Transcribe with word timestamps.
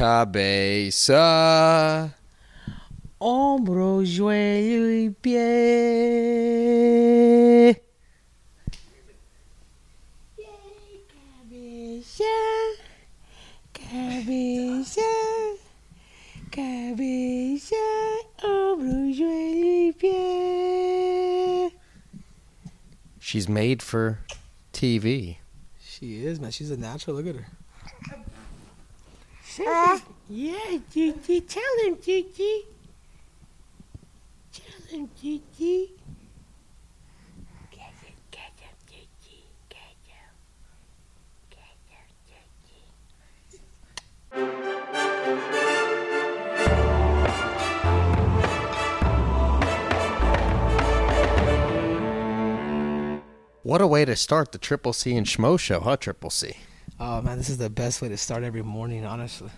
cabeza. 0.00 1.20
Hombro, 3.18 4.02
joelho 4.02 4.90
y 4.90 5.10
pie. 5.10 5.36
Cabeza, 11.44 12.24
cabeza, 13.74 15.02
cabeza, 16.50 17.76
hombro, 18.42 19.12
joelho 19.12 19.88
y 19.88 19.92
pie. 19.92 21.74
She's 23.20 23.50
made 23.50 23.82
for 23.82 24.20
TV. 24.72 25.36
She 25.78 26.24
is, 26.24 26.40
man. 26.40 26.52
She's 26.52 26.70
a 26.70 26.78
natural. 26.78 27.16
Look 27.16 27.26
at 27.26 27.34
her. 27.36 27.59
Uh, 29.66 29.98
yeah, 30.28 30.78
Gigi. 30.90 31.40
Tell 31.42 31.62
him, 31.84 31.98
Gigi. 32.02 32.64
Tell 34.52 34.82
him, 34.88 35.10
Gigi. 35.20 35.90
Get 37.70 37.80
him, 37.80 38.14
get 38.30 38.52
him, 38.58 38.74
Gigi. 38.86 39.44
Get 39.68 39.80
him. 40.06 40.32
Get 41.50 41.76
him, 41.90 42.08
Gigi. 42.26 43.60
What 53.62 53.80
a 53.82 53.86
way 53.86 54.04
to 54.06 54.16
start 54.16 54.52
the 54.52 54.58
Triple 54.58 54.92
C 54.94 55.14
and 55.16 55.26
Schmo 55.26 55.58
show, 55.60 55.80
huh, 55.80 55.96
Triple 55.96 56.30
C? 56.30 56.56
Oh 57.02 57.22
man, 57.22 57.38
this 57.38 57.48
is 57.48 57.56
the 57.56 57.70
best 57.70 58.02
way 58.02 58.10
to 58.10 58.16
start 58.18 58.44
every 58.44 58.62
morning. 58.62 59.06
Honestly, 59.06 59.48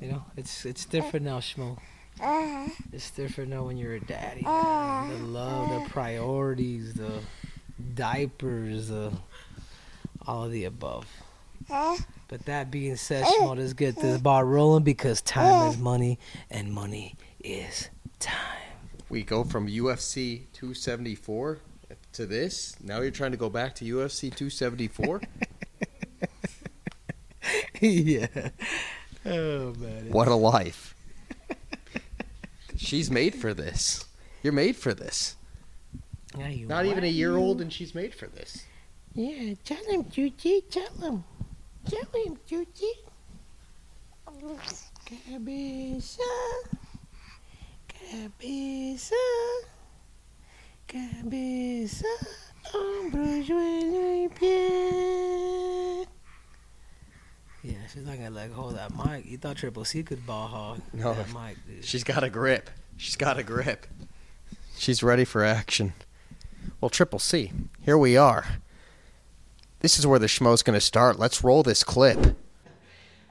you 0.00 0.12
know, 0.12 0.24
it's 0.36 0.64
it's 0.64 0.84
different 0.84 1.26
now, 1.26 1.40
Schmo. 1.40 1.76
Uh-huh. 2.20 2.68
It's 2.92 3.10
different 3.10 3.50
now 3.50 3.64
when 3.64 3.76
you're 3.76 3.94
a 3.94 4.00
daddy. 4.00 4.42
man. 4.42 5.08
The 5.08 5.24
love, 5.24 5.82
the 5.82 5.90
priorities, 5.90 6.94
the 6.94 7.10
diapers, 7.94 8.86
the 8.86 9.12
all 10.28 10.44
of 10.44 10.52
the 10.52 10.64
above. 10.64 11.06
Uh-huh. 11.68 11.96
But 12.28 12.46
that 12.46 12.70
being 12.70 12.94
said, 12.94 13.24
Schmo, 13.24 13.56
let's 13.56 13.72
get 13.72 13.96
this 13.96 14.20
ball 14.20 14.44
rolling 14.44 14.84
because 14.84 15.22
time 15.22 15.70
is 15.70 15.76
money 15.76 16.20
and 16.52 16.72
money 16.72 17.16
is 17.42 17.88
time. 18.20 18.36
We 19.08 19.24
go 19.24 19.42
from 19.42 19.66
UFC 19.66 20.44
274 20.52 21.58
to 22.12 22.26
this. 22.26 22.76
Now 22.80 23.00
you're 23.00 23.10
trying 23.10 23.32
to 23.32 23.36
go 23.36 23.50
back 23.50 23.74
to 23.76 23.84
UFC 23.84 24.32
274? 24.32 25.22
yeah. 27.86 28.50
Oh 29.24 29.74
man. 29.74 30.10
what 30.10 30.28
a 30.28 30.34
life. 30.34 30.94
She's 32.76 33.10
made 33.10 33.34
for 33.34 33.52
this. 33.54 34.04
You're 34.42 34.52
made 34.52 34.76
for 34.76 34.94
this. 34.94 35.36
Yeah, 36.38 36.48
you 36.48 36.66
Not 36.66 36.86
even 36.86 37.04
a 37.04 37.08
what? 37.08 37.14
year 37.14 37.36
old 37.36 37.60
and 37.60 37.72
she's 37.72 37.94
made 37.94 38.14
for 38.14 38.26
this. 38.26 38.64
Yeah, 39.14 39.54
tell 39.64 39.84
him, 39.84 40.04
Juji. 40.04 40.62
Tell 40.70 40.94
him. 41.00 41.24
Tell 41.84 42.22
him, 42.24 42.38
Juji. 42.48 42.92
Cabeza. 45.28 46.22
Cabeza. 47.98 49.14
Cabeza. 50.86 52.04
Hombro, 52.72 53.42
joelho 53.42 54.22
y 54.22 54.28
pie. 54.38 56.06
Yeah, 57.62 57.74
she's 57.92 58.06
not 58.06 58.16
gonna 58.16 58.30
let 58.30 58.54
go 58.54 58.64
of 58.66 58.74
that 58.74 58.94
mic. 58.96 59.26
You 59.26 59.36
thought 59.36 59.56
Triple 59.56 59.84
C 59.84 60.02
could 60.02 60.26
ball 60.26 60.48
hog 60.48 60.80
No. 60.92 61.12
that 61.14 61.28
mic, 61.34 61.56
dude. 61.66 61.84
She's 61.84 62.04
got 62.04 62.24
a 62.24 62.30
grip. 62.30 62.70
She's 62.96 63.16
got 63.16 63.38
a 63.38 63.42
grip. 63.42 63.86
She's 64.76 65.02
ready 65.02 65.24
for 65.24 65.44
action. 65.44 65.92
Well, 66.80 66.88
Triple 66.88 67.18
C, 67.18 67.52
here 67.82 67.98
we 67.98 68.16
are. 68.16 68.46
This 69.80 69.98
is 69.98 70.06
where 70.06 70.18
the 70.18 70.26
schmo's 70.26 70.62
going 70.62 70.74
to 70.76 70.80
start. 70.80 71.18
Let's 71.18 71.42
roll 71.42 71.62
this 71.62 71.82
clip. 71.84 72.36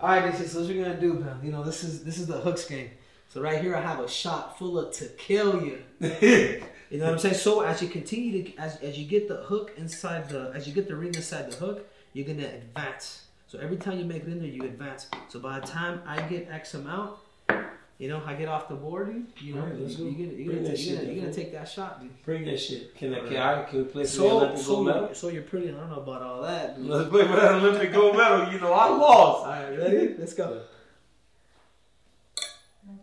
All 0.01 0.09
right, 0.09 0.31
this 0.31 0.55
is 0.55 0.55
what 0.55 0.73
you're 0.73 0.83
gonna 0.85 0.99
do, 0.99 1.13
man. 1.13 1.39
You 1.43 1.51
know, 1.51 1.61
this 1.63 1.83
is 1.83 2.03
this 2.05 2.17
is 2.17 2.27
the 2.27 2.37
hooks 2.39 2.65
game. 2.65 2.89
So 3.33 3.41
right 3.41 3.61
here, 3.61 3.75
I 3.75 3.81
have 3.81 3.99
a 3.99 4.07
shot 4.07 4.57
full 4.57 4.79
of 4.79 4.93
to 4.95 5.05
kill 5.17 5.61
you. 5.61 5.83
you 5.99 6.97
know 6.97 7.05
what 7.05 7.13
I'm 7.13 7.19
saying? 7.19 7.35
So 7.35 7.61
as 7.61 7.81
you 7.81 7.89
continue 7.89 8.43
to 8.43 8.55
as 8.57 8.77
as 8.77 8.97
you 8.97 9.05
get 9.05 9.27
the 9.27 9.35
hook 9.37 9.73
inside 9.75 10.29
the 10.29 10.51
as 10.55 10.67
you 10.67 10.73
get 10.73 10.87
the 10.87 10.95
ring 10.95 11.13
inside 11.13 11.51
the 11.51 11.57
hook, 11.57 11.89
you're 12.13 12.25
gonna 12.25 12.47
advance. 12.47 13.25
So 13.49 13.57
every 13.57 13.77
time 13.77 13.97
you 13.97 14.05
make 14.05 14.21
it 14.21 14.27
in 14.27 14.37
there, 14.37 14.47
you 14.47 14.61
advance. 14.61 15.07
So 15.27 15.39
by 15.39 15.59
the 15.59 15.65
time 15.65 16.03
I 16.05 16.21
get 16.21 16.47
X 16.51 16.75
amount, 16.75 17.17
you 17.97 18.07
know, 18.07 18.21
I 18.23 18.35
get 18.35 18.47
off 18.47 18.69
the 18.69 18.75
board, 18.75 19.07
dude, 19.07 19.25
you 19.41 19.55
know, 19.55 19.61
right, 19.61 19.75
let's 19.75 19.97
you, 19.97 20.05
go. 20.05 20.11
you're 20.11 20.27
gonna, 20.27 20.37
you're 20.37 20.45
Bring 20.45 20.63
gonna, 20.63 20.69
that 20.69 20.79
you're 20.79 20.97
gonna, 20.97 21.11
you're 21.11 21.21
gonna 21.23 21.33
take 21.33 21.51
that 21.53 21.67
shot, 21.67 21.99
dude. 21.99 22.23
Bring 22.23 22.45
that 22.45 22.59
shit. 22.59 22.95
Can 22.95 23.15
I? 23.15 23.27
Can, 23.27 23.37
I, 23.37 23.63
can 23.63 23.79
we 23.79 23.85
play 23.85 24.03
for 24.03 24.07
the 24.07 24.13
So 24.13 24.29
Olympic 24.29 24.65
gold 24.67 24.85
medal? 24.85 25.15
so 25.15 25.29
you're 25.29 25.41
pretty. 25.41 25.69
I 25.69 25.71
don't 25.71 25.89
know 25.89 25.95
about 25.95 26.21
all 26.21 26.43
that, 26.43 26.77
dude. 26.77 26.85
Let's 26.85 27.09
play 27.09 27.25
for 27.25 27.35
that 27.37 27.53
Olympic 27.53 27.91
gold 27.91 28.17
medal. 28.17 28.53
You 28.53 28.59
know, 28.59 28.71
I 28.71 28.87
lost. 28.89 29.47
All 29.47 29.51
right, 29.51 29.79
ready? 29.79 30.15
Let's 30.15 30.35
go. 30.35 30.61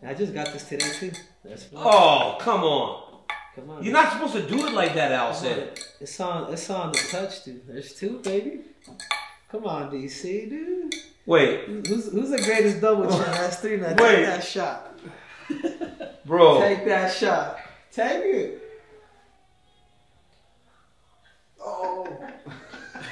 I 0.01 0.13
just 0.13 0.33
got 0.33 0.53
this 0.53 0.63
today 0.63 0.89
too. 0.97 1.11
That's. 1.43 1.67
Oh, 1.75 2.37
come 2.39 2.63
on. 2.63 3.23
Come 3.53 3.69
on. 3.69 3.83
You're 3.83 3.91
not 3.91 4.13
supposed 4.13 4.33
to 4.35 4.47
do 4.47 4.65
it 4.65 4.71
like 4.71 4.93
that, 4.93 5.11
Al 5.11 5.33
said. 5.33 5.77
It's 5.99 6.17
on. 6.21 6.53
It's 6.53 6.69
on 6.69 6.93
the 6.93 7.05
touch, 7.11 7.43
dude. 7.43 7.67
There's 7.67 7.93
two, 7.93 8.19
baby. 8.19 8.61
Come 9.49 9.65
on, 9.65 9.89
DC, 9.91 10.49
dude. 10.49 10.93
Wait, 11.25 11.65
Who's 11.65 12.11
who's 12.11 12.29
the 12.29 12.41
greatest 12.41 12.81
double 12.81 13.05
oh. 13.05 13.09
champ? 13.09 13.25
That's 13.25 13.57
three. 13.57 13.77
Now 13.77 13.95
Wait. 13.95 13.97
take 13.97 14.25
that 14.25 14.43
shot. 14.43 14.99
bro. 16.25 16.59
Take 16.59 16.85
that 16.85 17.13
shot. 17.13 17.59
Take 17.91 18.23
it. 18.23 18.61
Oh. 21.61 22.07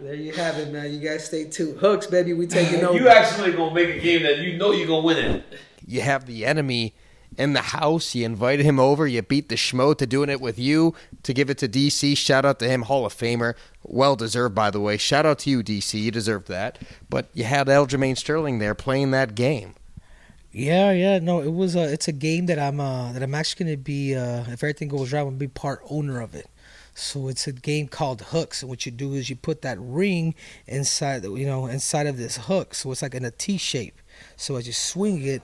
there 0.00 0.14
you 0.14 0.32
have 0.32 0.58
it, 0.58 0.72
man. 0.72 0.92
You 0.92 1.00
guys 1.00 1.24
stay 1.26 1.44
tuned. 1.44 1.78
Hooks, 1.78 2.06
baby. 2.06 2.34
We 2.34 2.46
taking 2.46 2.84
over. 2.84 2.96
You 2.98 3.08
actually 3.08 3.52
gonna 3.52 3.74
make 3.74 3.88
a 3.88 3.98
game 4.00 4.22
that 4.22 4.38
you 4.38 4.56
know 4.56 4.70
you're 4.72 4.86
gonna 4.86 5.04
win 5.04 5.18
it. 5.18 5.44
You 5.86 6.02
have 6.02 6.26
the 6.26 6.44
enemy 6.46 6.94
in 7.40 7.54
the 7.54 7.62
house. 7.62 8.14
You 8.14 8.26
invited 8.26 8.64
him 8.64 8.78
over. 8.78 9.06
You 9.06 9.22
beat 9.22 9.48
the 9.48 9.54
schmo 9.54 9.96
to 9.96 10.06
doing 10.06 10.28
it 10.28 10.40
with 10.40 10.58
you 10.58 10.94
to 11.22 11.32
give 11.32 11.48
it 11.50 11.58
to 11.58 11.68
DC. 11.68 12.16
Shout 12.16 12.44
out 12.44 12.58
to 12.58 12.68
him, 12.68 12.82
Hall 12.82 13.06
of 13.06 13.14
Famer. 13.14 13.54
Well 13.82 14.14
deserved, 14.14 14.54
by 14.54 14.70
the 14.70 14.80
way. 14.80 14.98
Shout 14.98 15.26
out 15.26 15.40
to 15.40 15.50
you, 15.50 15.62
DC. 15.62 16.00
You 16.00 16.10
deserved 16.10 16.48
that. 16.48 16.78
But 17.08 17.30
you 17.32 17.44
had 17.44 17.66
Aljamain 17.66 18.16
Sterling 18.16 18.58
there 18.58 18.74
playing 18.74 19.10
that 19.12 19.34
game. 19.34 19.74
Yeah, 20.52 20.90
yeah, 20.90 21.20
no, 21.20 21.40
it 21.40 21.52
was 21.52 21.76
a 21.76 21.92
it's 21.92 22.08
a 22.08 22.12
game 22.12 22.46
that 22.46 22.58
I'm 22.58 22.80
uh 22.80 23.12
that 23.12 23.22
I'm 23.22 23.34
actually 23.36 23.66
gonna 23.66 23.76
be 23.76 24.16
uh 24.16 24.40
if 24.48 24.64
everything 24.64 24.88
goes 24.88 25.12
right, 25.12 25.20
I'm 25.20 25.26
gonna 25.26 25.36
be 25.36 25.46
part 25.46 25.80
owner 25.88 26.20
of 26.20 26.34
it. 26.34 26.48
So 26.92 27.28
it's 27.28 27.46
a 27.46 27.52
game 27.52 27.86
called 27.86 28.20
hooks, 28.20 28.60
and 28.60 28.68
what 28.68 28.84
you 28.84 28.90
do 28.90 29.14
is 29.14 29.30
you 29.30 29.36
put 29.36 29.62
that 29.62 29.78
ring 29.80 30.34
inside, 30.66 31.22
you 31.22 31.46
know, 31.46 31.66
inside 31.66 32.08
of 32.08 32.16
this 32.18 32.36
hook, 32.36 32.74
so 32.74 32.90
it's 32.90 33.00
like 33.00 33.14
in 33.14 33.24
a 33.24 33.30
T 33.30 33.58
shape. 33.58 34.00
So 34.36 34.56
as 34.56 34.66
you 34.66 34.72
swing 34.72 35.22
it, 35.22 35.42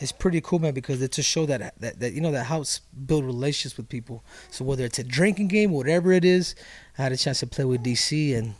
it's 0.00 0.12
pretty 0.12 0.40
cool, 0.40 0.58
man, 0.58 0.74
because 0.74 1.02
it's 1.02 1.16
to 1.16 1.22
show 1.22 1.46
that 1.46 1.74
that, 1.80 2.00
that 2.00 2.12
you 2.12 2.20
know 2.20 2.32
that 2.32 2.44
helps 2.44 2.80
build 3.06 3.24
relationships 3.24 3.76
with 3.76 3.88
people. 3.88 4.22
So 4.50 4.64
whether 4.64 4.84
it's 4.84 4.98
a 4.98 5.04
drinking 5.04 5.48
game, 5.48 5.72
whatever 5.72 6.12
it 6.12 6.24
is, 6.24 6.54
I 6.98 7.02
had 7.02 7.12
a 7.12 7.16
chance 7.16 7.40
to 7.40 7.46
play 7.46 7.64
with 7.64 7.82
DC, 7.84 8.36
and 8.36 8.54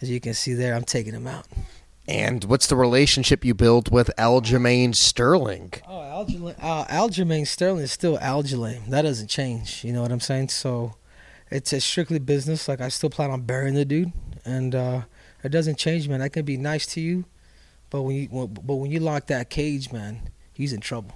as 0.00 0.10
you 0.10 0.20
can 0.20 0.34
see 0.34 0.54
there, 0.54 0.74
I'm 0.74 0.84
taking 0.84 1.14
him 1.14 1.26
out. 1.26 1.46
And 2.08 2.42
what's 2.44 2.66
the 2.66 2.74
relationship 2.74 3.44
you 3.44 3.54
build 3.54 3.92
with 3.92 4.10
Aljamain 4.18 4.94
Sterling? 4.94 5.72
Oh, 5.86 5.92
Aljamain, 6.26 6.56
uh, 6.60 6.84
Aljamain 6.86 7.46
Sterling 7.46 7.82
is 7.84 7.92
still 7.92 8.18
Aljamain. 8.18 8.88
That 8.88 9.02
doesn't 9.02 9.28
change. 9.28 9.84
You 9.84 9.92
know 9.92 10.02
what 10.02 10.10
I'm 10.10 10.18
saying? 10.20 10.48
So 10.48 10.96
it's 11.48 11.72
a 11.72 11.80
strictly 11.80 12.18
business. 12.18 12.66
Like 12.66 12.80
I 12.80 12.88
still 12.88 13.08
plan 13.10 13.30
on 13.30 13.42
burying 13.42 13.74
the 13.74 13.84
dude, 13.84 14.12
and 14.44 14.74
uh, 14.74 15.02
it 15.44 15.50
doesn't 15.50 15.78
change, 15.78 16.08
man. 16.08 16.20
I 16.22 16.28
can 16.28 16.44
be 16.44 16.56
nice 16.56 16.86
to 16.86 17.00
you, 17.00 17.24
but 17.88 18.02
when 18.02 18.16
you 18.16 18.26
when- 18.30 18.48
but 18.52 18.74
when 18.74 18.90
you 18.90 18.98
lock 18.98 19.28
that 19.28 19.48
cage, 19.48 19.92
man, 19.92 20.30
he's 20.62 20.72
in 20.72 20.80
trouble. 20.80 21.14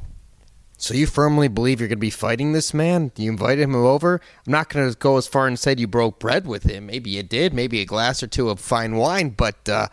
So 0.79 0.93
you 0.93 1.07
firmly 1.07 1.49
believe 1.49 1.81
you're 1.81 1.89
going 1.89 1.97
to 1.97 2.01
be 2.01 2.11
fighting 2.11 2.53
this 2.53 2.75
man? 2.75 3.11
You 3.17 3.31
invited 3.31 3.63
him 3.63 3.75
over? 3.75 4.21
I'm 4.47 4.53
not 4.53 4.69
going 4.69 4.91
to 4.91 4.99
go 4.99 5.17
as 5.17 5.27
far 5.27 5.47
and 5.47 5.59
say 5.59 5.75
you 5.77 5.87
broke 5.87 6.19
bread 6.19 6.47
with 6.47 6.65
him. 6.65 6.87
Maybe 6.87 7.09
you 7.11 7.23
did, 7.23 7.55
maybe 7.55 7.81
a 7.81 7.87
glass 7.87 8.23
or 8.23 8.27
two 8.27 8.51
of 8.51 8.61
fine 8.61 8.97
wine, 8.97 9.31
but 9.31 9.67
uh, 9.71 9.89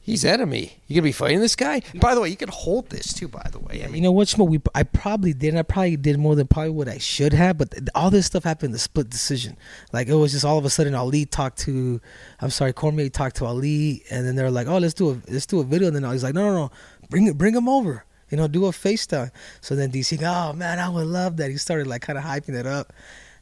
he's 0.00 0.24
enemy. 0.24 0.80
You're 0.88 0.96
going 0.96 1.02
to 1.02 1.08
be 1.08 1.12
fighting 1.12 1.40
this 1.40 1.54
guy? 1.54 1.82
By 1.94 2.16
the 2.16 2.20
way, 2.20 2.30
you 2.30 2.36
could 2.36 2.48
hold 2.48 2.90
this 2.90 3.12
too. 3.12 3.28
By 3.28 3.46
the 3.52 3.60
way, 3.60 3.84
I 3.84 3.86
mean, 3.86 3.96
You 3.96 4.00
know 4.00 4.12
what, 4.12 4.26
Schmo? 4.26 4.48
We 4.48 4.60
I 4.74 4.82
probably 4.82 5.34
did. 5.34 5.54
I 5.54 5.62
probably 5.62 5.96
did 5.96 6.18
more 6.18 6.34
than 6.34 6.48
probably 6.48 6.70
what 6.70 6.88
I 6.88 6.98
should 6.98 7.32
have. 7.32 7.56
But 7.58 7.74
all 7.94 8.10
this 8.10 8.26
stuff 8.26 8.42
happened 8.42 8.70
in 8.70 8.72
the 8.72 8.80
split 8.80 9.10
decision. 9.10 9.56
Like 9.92 10.08
it 10.08 10.14
was 10.14 10.32
just 10.32 10.44
all 10.44 10.58
of 10.58 10.64
a 10.64 10.70
sudden 10.70 10.96
Ali 10.96 11.26
talked 11.26 11.58
to, 11.60 12.00
I'm 12.40 12.50
sorry, 12.50 12.72
Cormier 12.72 13.08
talked 13.08 13.36
to 13.36 13.44
Ali, 13.44 14.02
and 14.10 14.26
then 14.26 14.34
they're 14.34 14.50
like, 14.50 14.66
oh, 14.66 14.78
let's 14.78 14.94
do 14.94 15.10
a 15.10 15.32
let's 15.32 15.46
do 15.46 15.60
a 15.60 15.64
video. 15.64 15.86
And 15.86 15.96
then 15.96 16.04
Ali's 16.04 16.24
like, 16.24 16.34
no, 16.34 16.48
no, 16.48 16.54
no, 16.54 16.70
bring 17.08 17.28
it, 17.28 17.38
bring 17.38 17.54
him 17.54 17.68
over. 17.68 18.04
You 18.30 18.36
know, 18.36 18.48
do 18.48 18.66
a 18.66 18.70
FaceTime. 18.70 19.30
So 19.60 19.74
then 19.74 19.90
DC, 19.90 20.22
oh 20.22 20.52
man, 20.52 20.78
I 20.78 20.88
would 20.88 21.06
love 21.06 21.36
that. 21.38 21.50
He 21.50 21.56
started 21.56 21.86
like 21.86 22.02
kind 22.02 22.18
of 22.18 22.24
hyping 22.24 22.54
it 22.54 22.66
up, 22.66 22.92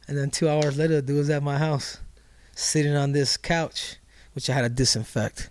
and 0.07 0.17
then 0.17 0.29
two 0.29 0.49
hours 0.49 0.77
later, 0.77 1.01
dude 1.01 1.17
was 1.17 1.29
at 1.29 1.43
my 1.43 1.57
house, 1.57 1.99
sitting 2.55 2.95
on 2.95 3.11
this 3.11 3.37
couch, 3.37 3.97
which 4.33 4.49
I 4.49 4.53
had 4.53 4.61
to 4.61 4.69
disinfect. 4.69 5.49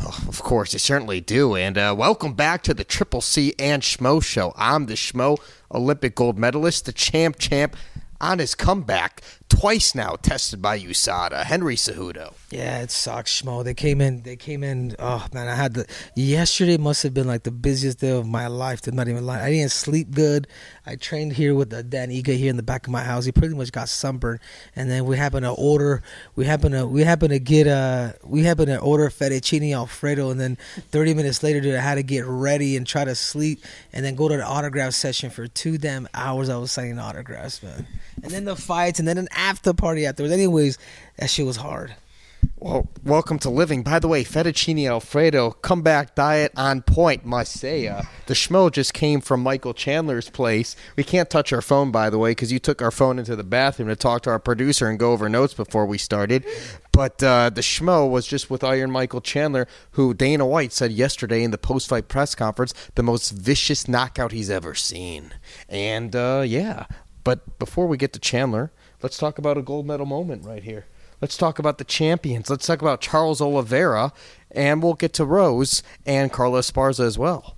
Oh, 0.00 0.24
of 0.26 0.42
course, 0.42 0.72
you 0.72 0.78
certainly 0.78 1.20
do. 1.20 1.54
And 1.54 1.76
uh, 1.76 1.94
welcome 1.96 2.32
back 2.32 2.62
to 2.62 2.74
the 2.74 2.84
Triple 2.84 3.20
C 3.20 3.54
and 3.58 3.82
Schmo 3.82 4.24
Show. 4.24 4.54
I'm 4.56 4.86
the 4.86 4.94
Schmo, 4.94 5.38
Olympic 5.72 6.14
gold 6.14 6.38
medalist, 6.38 6.86
the 6.86 6.92
champ 6.92 7.38
champ 7.38 7.76
on 8.20 8.38
his 8.38 8.54
comeback 8.54 9.20
twice 9.52 9.94
now 9.94 10.16
tested 10.16 10.62
by 10.62 10.78
USADA. 10.78 11.44
Henry 11.44 11.76
Cejudo. 11.76 12.34
Yeah, 12.50 12.80
it 12.80 12.90
sucks, 12.90 13.42
Schmo. 13.42 13.62
They 13.62 13.74
came 13.74 14.00
in. 14.00 14.22
They 14.22 14.36
came 14.36 14.64
in. 14.64 14.96
Oh 14.98 15.26
man, 15.32 15.46
I 15.48 15.54
had 15.54 15.74
the 15.74 15.86
yesterday 16.14 16.76
must 16.76 17.02
have 17.02 17.12
been 17.14 17.26
like 17.26 17.42
the 17.42 17.50
busiest 17.50 18.00
day 18.00 18.10
of 18.10 18.26
my 18.26 18.46
life. 18.46 18.80
To 18.82 18.92
not 18.92 19.08
even 19.08 19.26
lie, 19.26 19.42
I 19.42 19.50
didn't 19.50 19.72
sleep 19.72 20.10
good. 20.10 20.46
I 20.86 20.96
trained 20.96 21.34
here 21.34 21.54
with 21.54 21.70
the 21.70 21.82
Dan 21.82 22.10
Ige 22.10 22.36
here 22.36 22.50
in 22.50 22.56
the 22.56 22.62
back 22.62 22.86
of 22.86 22.92
my 22.92 23.02
house. 23.02 23.24
He 23.24 23.32
pretty 23.32 23.54
much 23.54 23.72
got 23.72 23.88
sunburned, 23.88 24.40
and 24.74 24.90
then 24.90 25.04
we 25.04 25.16
happened 25.16 25.44
to 25.44 25.50
order. 25.50 26.02
We 26.34 26.44
happened 26.44 26.74
to 26.74 26.86
we 26.86 27.04
happened 27.04 27.30
to 27.30 27.38
get 27.38 27.66
uh 27.66 28.12
we 28.24 28.42
happened 28.42 28.68
to 28.68 28.78
order 28.80 29.08
fettuccine 29.10 29.74
alfredo, 29.74 30.30
and 30.30 30.40
then 30.40 30.56
30 30.90 31.14
minutes 31.14 31.42
later, 31.42 31.60
dude, 31.60 31.74
I 31.74 31.80
had 31.80 31.96
to 31.96 32.02
get 32.02 32.24
ready 32.26 32.76
and 32.76 32.86
try 32.86 33.04
to 33.04 33.14
sleep, 33.14 33.64
and 33.92 34.04
then 34.04 34.14
go 34.14 34.28
to 34.28 34.36
the 34.36 34.46
autograph 34.46 34.94
session 34.94 35.30
for 35.30 35.46
two 35.46 35.78
damn 35.78 36.08
hours. 36.14 36.48
I 36.48 36.56
was 36.56 36.72
signing 36.72 36.98
autographs, 36.98 37.62
man, 37.62 37.86
and 38.22 38.32
then 38.32 38.44
the 38.44 38.56
fights, 38.56 38.98
and 38.98 39.06
then 39.06 39.18
an 39.18 39.28
after 39.42 39.72
party 39.72 40.06
afterwards. 40.06 40.32
Anyways, 40.32 40.78
that 41.16 41.28
shit 41.28 41.44
was 41.44 41.56
hard. 41.56 41.96
Well, 42.58 42.88
welcome 43.04 43.40
to 43.40 43.50
living. 43.50 43.82
By 43.82 43.98
the 43.98 44.06
way, 44.06 44.22
fettuccine 44.22 44.88
alfredo, 44.88 45.50
comeback 45.50 46.14
diet 46.14 46.52
on 46.56 46.82
point, 46.82 47.24
must 47.24 47.60
the 47.60 48.34
schmo 48.34 48.70
just 48.70 48.94
came 48.94 49.20
from 49.20 49.42
Michael 49.42 49.74
Chandler's 49.74 50.30
place. 50.30 50.76
We 50.96 51.02
can't 51.02 51.28
touch 51.28 51.52
our 51.52 51.60
phone, 51.60 51.90
by 51.90 52.08
the 52.08 52.18
way, 52.18 52.30
because 52.30 52.52
you 52.52 52.60
took 52.60 52.80
our 52.80 52.92
phone 52.92 53.18
into 53.18 53.34
the 53.34 53.44
bathroom 53.44 53.88
to 53.88 53.96
talk 53.96 54.22
to 54.22 54.30
our 54.30 54.38
producer 54.38 54.88
and 54.88 54.98
go 54.98 55.12
over 55.12 55.28
notes 55.28 55.54
before 55.54 55.86
we 55.86 55.98
started. 55.98 56.44
But 56.92 57.20
uh, 57.22 57.50
the 57.50 57.62
schmo 57.62 58.08
was 58.08 58.28
just 58.28 58.48
with 58.48 58.62
Iron 58.62 58.92
Michael 58.92 59.20
Chandler, 59.20 59.66
who 59.92 60.14
Dana 60.14 60.46
White 60.46 60.72
said 60.72 60.92
yesterday 60.92 61.42
in 61.42 61.50
the 61.50 61.58
post-fight 61.58 62.06
press 62.06 62.36
conference, 62.36 62.74
the 62.94 63.02
most 63.02 63.30
vicious 63.30 63.88
knockout 63.88 64.30
he's 64.30 64.50
ever 64.50 64.74
seen. 64.74 65.32
And 65.68 66.14
uh, 66.14 66.44
yeah, 66.46 66.86
but 67.24 67.58
before 67.58 67.86
we 67.86 67.96
get 67.96 68.12
to 68.14 68.18
Chandler, 68.18 68.72
let's 69.02 69.18
talk 69.18 69.38
about 69.38 69.58
a 69.58 69.62
gold 69.62 69.86
medal 69.86 70.06
moment 70.06 70.44
right 70.44 70.62
here. 70.62 70.86
Let's 71.20 71.36
talk 71.36 71.58
about 71.60 71.78
the 71.78 71.84
champions. 71.84 72.50
Let's 72.50 72.66
talk 72.66 72.82
about 72.82 73.00
Charles 73.00 73.40
Oliveira, 73.40 74.12
and 74.50 74.82
we'll 74.82 74.94
get 74.94 75.12
to 75.14 75.24
Rose 75.24 75.82
and 76.04 76.32
Carlos 76.32 76.70
Esparza 76.70 77.04
as 77.04 77.16
well. 77.16 77.56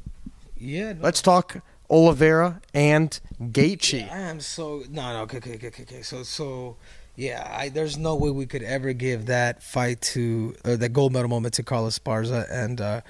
Yeah. 0.57 0.93
No. 0.93 1.03
Let's 1.03 1.23
talk 1.23 1.63
Oliveira 1.91 2.61
and 2.75 3.19
Gaethje. 3.41 4.11
I 4.11 4.19
am 4.19 4.41
so 4.41 4.85
no 4.91 5.13
no 5.13 5.23
okay 5.23 5.39
okay 5.39 5.55
okay, 5.55 5.83
okay. 5.83 6.03
so 6.03 6.23
so 6.23 6.77
yeah 7.17 7.57
I, 7.59 7.69
there's 7.69 7.97
no 7.97 8.15
way 8.17 8.31
we 8.31 8.47
could 8.47 8.63
ever 8.63 8.93
give 8.93 9.27
that 9.27 9.63
fight 9.63 10.01
to 10.03 10.55
uh, 10.65 10.77
that 10.77 10.93
gold 10.93 11.13
medal 11.13 11.29
moment 11.29 11.55
to 11.55 11.63
Carlos 11.63 11.99
Esparza 11.99 12.51
and 12.51 12.81
uh, 12.81 13.01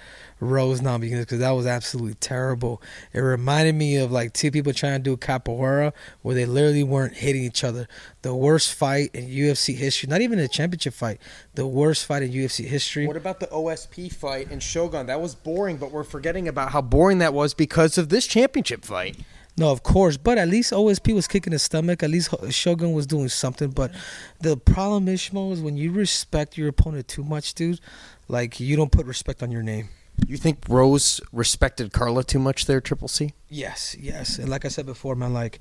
Rose 0.40 0.80
now 0.80 0.98
because 0.98 1.38
that 1.38 1.50
was 1.50 1.66
absolutely 1.66 2.14
terrible. 2.14 2.82
It 3.12 3.20
reminded 3.20 3.74
me 3.74 3.96
of 3.96 4.12
like 4.12 4.32
two 4.32 4.50
people 4.50 4.72
trying 4.72 4.98
to 4.98 5.02
do 5.02 5.16
capoeira 5.16 5.92
where 6.22 6.34
they 6.34 6.46
literally 6.46 6.82
weren't 6.82 7.14
hitting 7.14 7.44
each 7.44 7.64
other. 7.64 7.88
The 8.22 8.34
worst 8.34 8.74
fight 8.74 9.10
in 9.14 9.28
UFC 9.28 9.74
history, 9.74 10.08
not 10.08 10.20
even 10.20 10.38
a 10.38 10.48
championship 10.48 10.94
fight, 10.94 11.20
the 11.54 11.66
worst 11.66 12.06
fight 12.06 12.22
in 12.22 12.32
UFC 12.32 12.64
history. 12.64 13.06
What 13.06 13.16
about 13.16 13.40
the 13.40 13.46
OSP 13.46 14.12
fight 14.12 14.50
in 14.50 14.60
Shogun? 14.60 15.06
That 15.06 15.20
was 15.20 15.34
boring, 15.34 15.76
but 15.76 15.90
we're 15.90 16.04
forgetting 16.04 16.48
about 16.48 16.72
how 16.72 16.82
boring 16.82 17.18
that 17.18 17.34
was 17.34 17.54
because 17.54 17.98
of 17.98 18.08
this 18.08 18.26
championship 18.26 18.84
fight. 18.84 19.16
No, 19.56 19.70
of 19.70 19.84
course, 19.84 20.16
but 20.16 20.36
at 20.36 20.48
least 20.48 20.72
OSP 20.72 21.14
was 21.14 21.28
kicking 21.28 21.52
his 21.52 21.62
stomach. 21.62 22.02
At 22.02 22.10
least 22.10 22.34
Shogun 22.50 22.92
was 22.92 23.06
doing 23.06 23.28
something. 23.28 23.70
But 23.70 23.92
the 24.40 24.56
problem 24.56 25.06
is, 25.06 25.20
Schmo, 25.20 25.52
is 25.52 25.60
when 25.60 25.76
you 25.76 25.92
respect 25.92 26.58
your 26.58 26.68
opponent 26.68 27.06
too 27.06 27.22
much, 27.22 27.54
dude. 27.54 27.78
Like 28.26 28.58
you 28.58 28.74
don't 28.76 28.90
put 28.90 29.06
respect 29.06 29.42
on 29.42 29.52
your 29.52 29.62
name. 29.62 29.90
You 30.26 30.36
think 30.36 30.64
Rose 30.68 31.20
respected 31.32 31.92
Carla 31.92 32.24
too 32.24 32.38
much 32.38 32.66
there, 32.66 32.80
Triple 32.80 33.08
C? 33.08 33.34
Yes, 33.48 33.94
yes, 34.00 34.38
and 34.38 34.48
like 34.48 34.64
I 34.64 34.68
said 34.68 34.86
before, 34.86 35.14
man, 35.14 35.32
like 35.32 35.60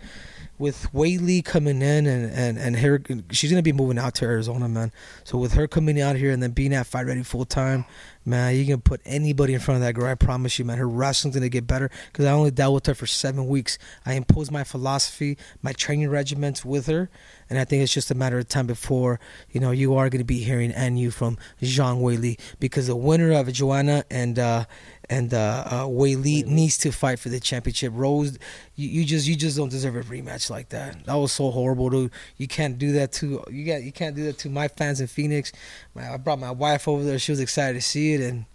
with 0.57 0.87
Weili 0.93 1.43
coming 1.43 1.81
in 1.81 2.07
and 2.07 2.31
and 2.31 2.57
and 2.57 2.77
her, 2.77 3.01
she's 3.29 3.51
gonna 3.51 3.61
be 3.61 3.73
moving 3.73 3.99
out 3.99 4.15
to 4.15 4.25
Arizona, 4.25 4.67
man. 4.67 4.91
So 5.23 5.37
with 5.37 5.53
her 5.53 5.67
coming 5.67 6.01
out 6.01 6.15
here 6.15 6.31
and 6.31 6.41
then 6.41 6.51
being 6.51 6.73
at 6.73 6.87
Fight 6.87 7.05
Ready 7.05 7.21
full 7.23 7.45
time, 7.45 7.85
man, 8.25 8.55
you 8.55 8.65
can 8.65 8.81
put 8.81 9.01
anybody 9.05 9.53
in 9.53 9.59
front 9.59 9.75
of 9.75 9.81
that 9.81 9.93
girl. 9.93 10.07
I 10.07 10.15
promise 10.15 10.57
you, 10.57 10.65
man. 10.65 10.77
Her 10.77 10.87
wrestling's 10.87 11.35
gonna 11.35 11.49
get 11.49 11.67
better 11.67 11.91
because 12.11 12.25
I 12.25 12.31
only 12.31 12.51
dealt 12.51 12.73
with 12.73 12.85
her 12.87 12.95
for 12.95 13.05
seven 13.05 13.47
weeks. 13.47 13.77
I 14.05 14.13
imposed 14.13 14.51
my 14.51 14.63
philosophy, 14.63 15.37
my 15.61 15.73
training 15.73 16.09
regiments 16.09 16.65
with 16.65 16.87
her, 16.87 17.09
and 17.53 17.59
I 17.61 17.65
think 17.65 17.83
it's 17.83 17.93
just 17.93 18.09
a 18.09 18.15
matter 18.15 18.39
of 18.39 18.47
time 18.47 18.65
before 18.65 19.19
you 19.51 19.59
know 19.59 19.69
you 19.69 19.93
are 19.93 20.09
gonna 20.09 20.23
be 20.23 20.39
hearing 20.39 20.71
and 20.71 20.99
you 20.99 21.11
from 21.11 21.37
Zhang 21.61 22.01
Weili 22.01 22.39
because 22.59 22.87
the 22.87 22.95
winner 22.95 23.31
of 23.31 23.51
Joanna 23.53 24.03
and. 24.09 24.39
uh 24.39 24.65
and 25.09 25.33
uh, 25.33 25.63
uh 25.67 25.83
Weili 25.83 26.45
needs 26.45 26.77
to 26.79 26.91
fight 26.91 27.19
for 27.19 27.27
the 27.27 27.39
championship. 27.39 27.91
Rose, 27.93 28.39
you, 28.75 28.87
you 28.87 29.05
just 29.05 29.27
you 29.27 29.35
just 29.35 29.57
don't 29.57 29.69
deserve 29.69 29.97
a 29.97 30.01
rematch 30.01 30.49
like 30.49 30.69
that. 30.69 31.05
That 31.05 31.15
was 31.15 31.33
so 31.33 31.51
horrible, 31.51 31.89
dude. 31.89 32.11
You 32.37 32.47
can't 32.47 32.79
do 32.79 32.93
that 32.93 33.11
to 33.13 33.43
you 33.51 33.65
got 33.65 33.83
you 33.83 33.91
can't 33.91 34.15
do 34.15 34.23
that 34.23 34.37
to 34.39 34.49
my 34.49 34.69
fans 34.69 35.01
in 35.01 35.07
Phoenix. 35.07 35.51
My, 35.93 36.13
I 36.13 36.17
brought 36.17 36.39
my 36.39 36.51
wife 36.51 36.87
over 36.87 37.03
there. 37.03 37.19
She 37.19 37.33
was 37.33 37.41
excited 37.41 37.73
to 37.73 37.81
see 37.81 38.13
it, 38.13 38.21
and 38.21 38.45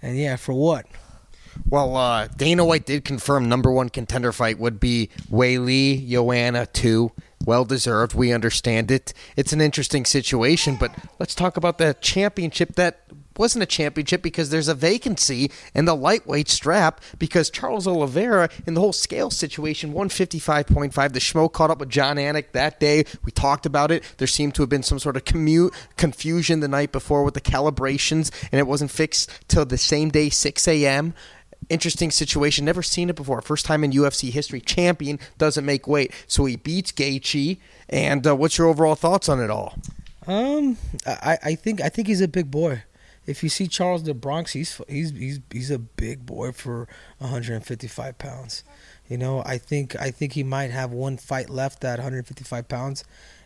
and 0.00 0.16
yeah, 0.16 0.36
for 0.36 0.54
what? 0.54 0.86
Well, 1.68 1.96
uh, 1.96 2.28
Dana 2.28 2.64
White 2.64 2.86
did 2.86 3.04
confirm 3.04 3.48
number 3.48 3.70
one 3.70 3.88
contender 3.88 4.32
fight 4.32 4.58
would 4.58 4.78
be 4.78 5.10
Weili 5.30 6.08
Joanna 6.08 6.66
two. 6.66 7.12
Well 7.46 7.64
deserved. 7.64 8.12
We 8.12 8.32
understand 8.32 8.90
it. 8.90 9.14
It's 9.36 9.52
an 9.52 9.60
interesting 9.60 10.04
situation, 10.04 10.76
but 10.76 10.92
let's 11.20 11.34
talk 11.34 11.56
about 11.56 11.78
the 11.78 11.96
championship 12.00 12.74
that 12.74 13.02
wasn't 13.38 13.62
a 13.62 13.66
championship 13.66 14.20
because 14.20 14.50
there's 14.50 14.66
a 14.66 14.74
vacancy 14.74 15.50
in 15.74 15.84
the 15.84 15.94
lightweight 15.94 16.48
strap 16.48 17.00
because 17.18 17.50
Charles 17.50 17.86
Oliveira 17.86 18.48
in 18.66 18.74
the 18.74 18.80
whole 18.80 18.92
scale 18.92 19.30
situation 19.30 19.92
155.5 19.92 21.12
the 21.12 21.20
schmo 21.20 21.52
caught 21.52 21.70
up 21.70 21.78
with 21.78 21.90
Jon 21.90 22.16
Anik 22.16 22.52
that 22.52 22.80
day 22.80 23.04
we 23.24 23.30
talked 23.30 23.66
about 23.66 23.90
it 23.90 24.02
there 24.16 24.26
seemed 24.26 24.54
to 24.54 24.62
have 24.62 24.70
been 24.70 24.82
some 24.82 24.98
sort 24.98 25.16
of 25.16 25.26
commute 25.26 25.74
confusion 25.98 26.60
the 26.60 26.68
night 26.68 26.92
before 26.92 27.24
with 27.24 27.34
the 27.34 27.40
calibrations 27.42 28.30
and 28.50 28.58
it 28.58 28.66
wasn't 28.66 28.90
fixed 28.90 29.30
till 29.48 29.66
the 29.66 29.76
same 29.76 30.08
day 30.08 30.30
6 30.30 30.66
a.m 30.66 31.12
interesting 31.68 32.10
situation. 32.10 32.64
Never 32.64 32.82
seen 32.82 33.10
it 33.10 33.16
before. 33.16 33.40
First 33.40 33.66
time 33.66 33.84
in 33.84 33.92
UFC 33.92 34.30
history. 34.30 34.60
Champion 34.60 35.18
doesn't 35.38 35.64
make 35.64 35.86
weight, 35.86 36.12
so 36.26 36.44
he 36.44 36.56
beats 36.56 36.92
Gaethje. 36.92 37.58
And 37.88 38.26
uh, 38.26 38.36
what's 38.36 38.58
your 38.58 38.68
overall 38.68 38.94
thoughts 38.94 39.28
on 39.28 39.40
it 39.40 39.50
all? 39.50 39.74
Um, 40.26 40.76
I, 41.06 41.38
I 41.42 41.54
think 41.54 41.80
I 41.80 41.88
think 41.88 42.08
he's 42.08 42.20
a 42.20 42.28
big 42.28 42.50
boy. 42.50 42.82
If 43.26 43.42
you 43.42 43.48
see 43.48 43.66
Charles 43.66 44.04
the 44.04 44.14
Bronx, 44.14 44.52
he's 44.52 44.80
he's 44.88 45.10
he's 45.10 45.40
he's 45.50 45.70
a 45.70 45.78
big 45.78 46.26
boy 46.26 46.52
for 46.52 46.88
155 47.18 48.18
pounds. 48.18 48.64
You 49.08 49.18
know, 49.18 49.42
I 49.46 49.58
think 49.58 49.94
I 50.00 50.10
think 50.10 50.32
he 50.32 50.42
might 50.42 50.70
have 50.70 50.90
one 50.90 51.16
fight 51.16 51.48
left 51.48 51.84
at 51.84 51.98
155 51.98 52.68
pounds, 52.68 53.04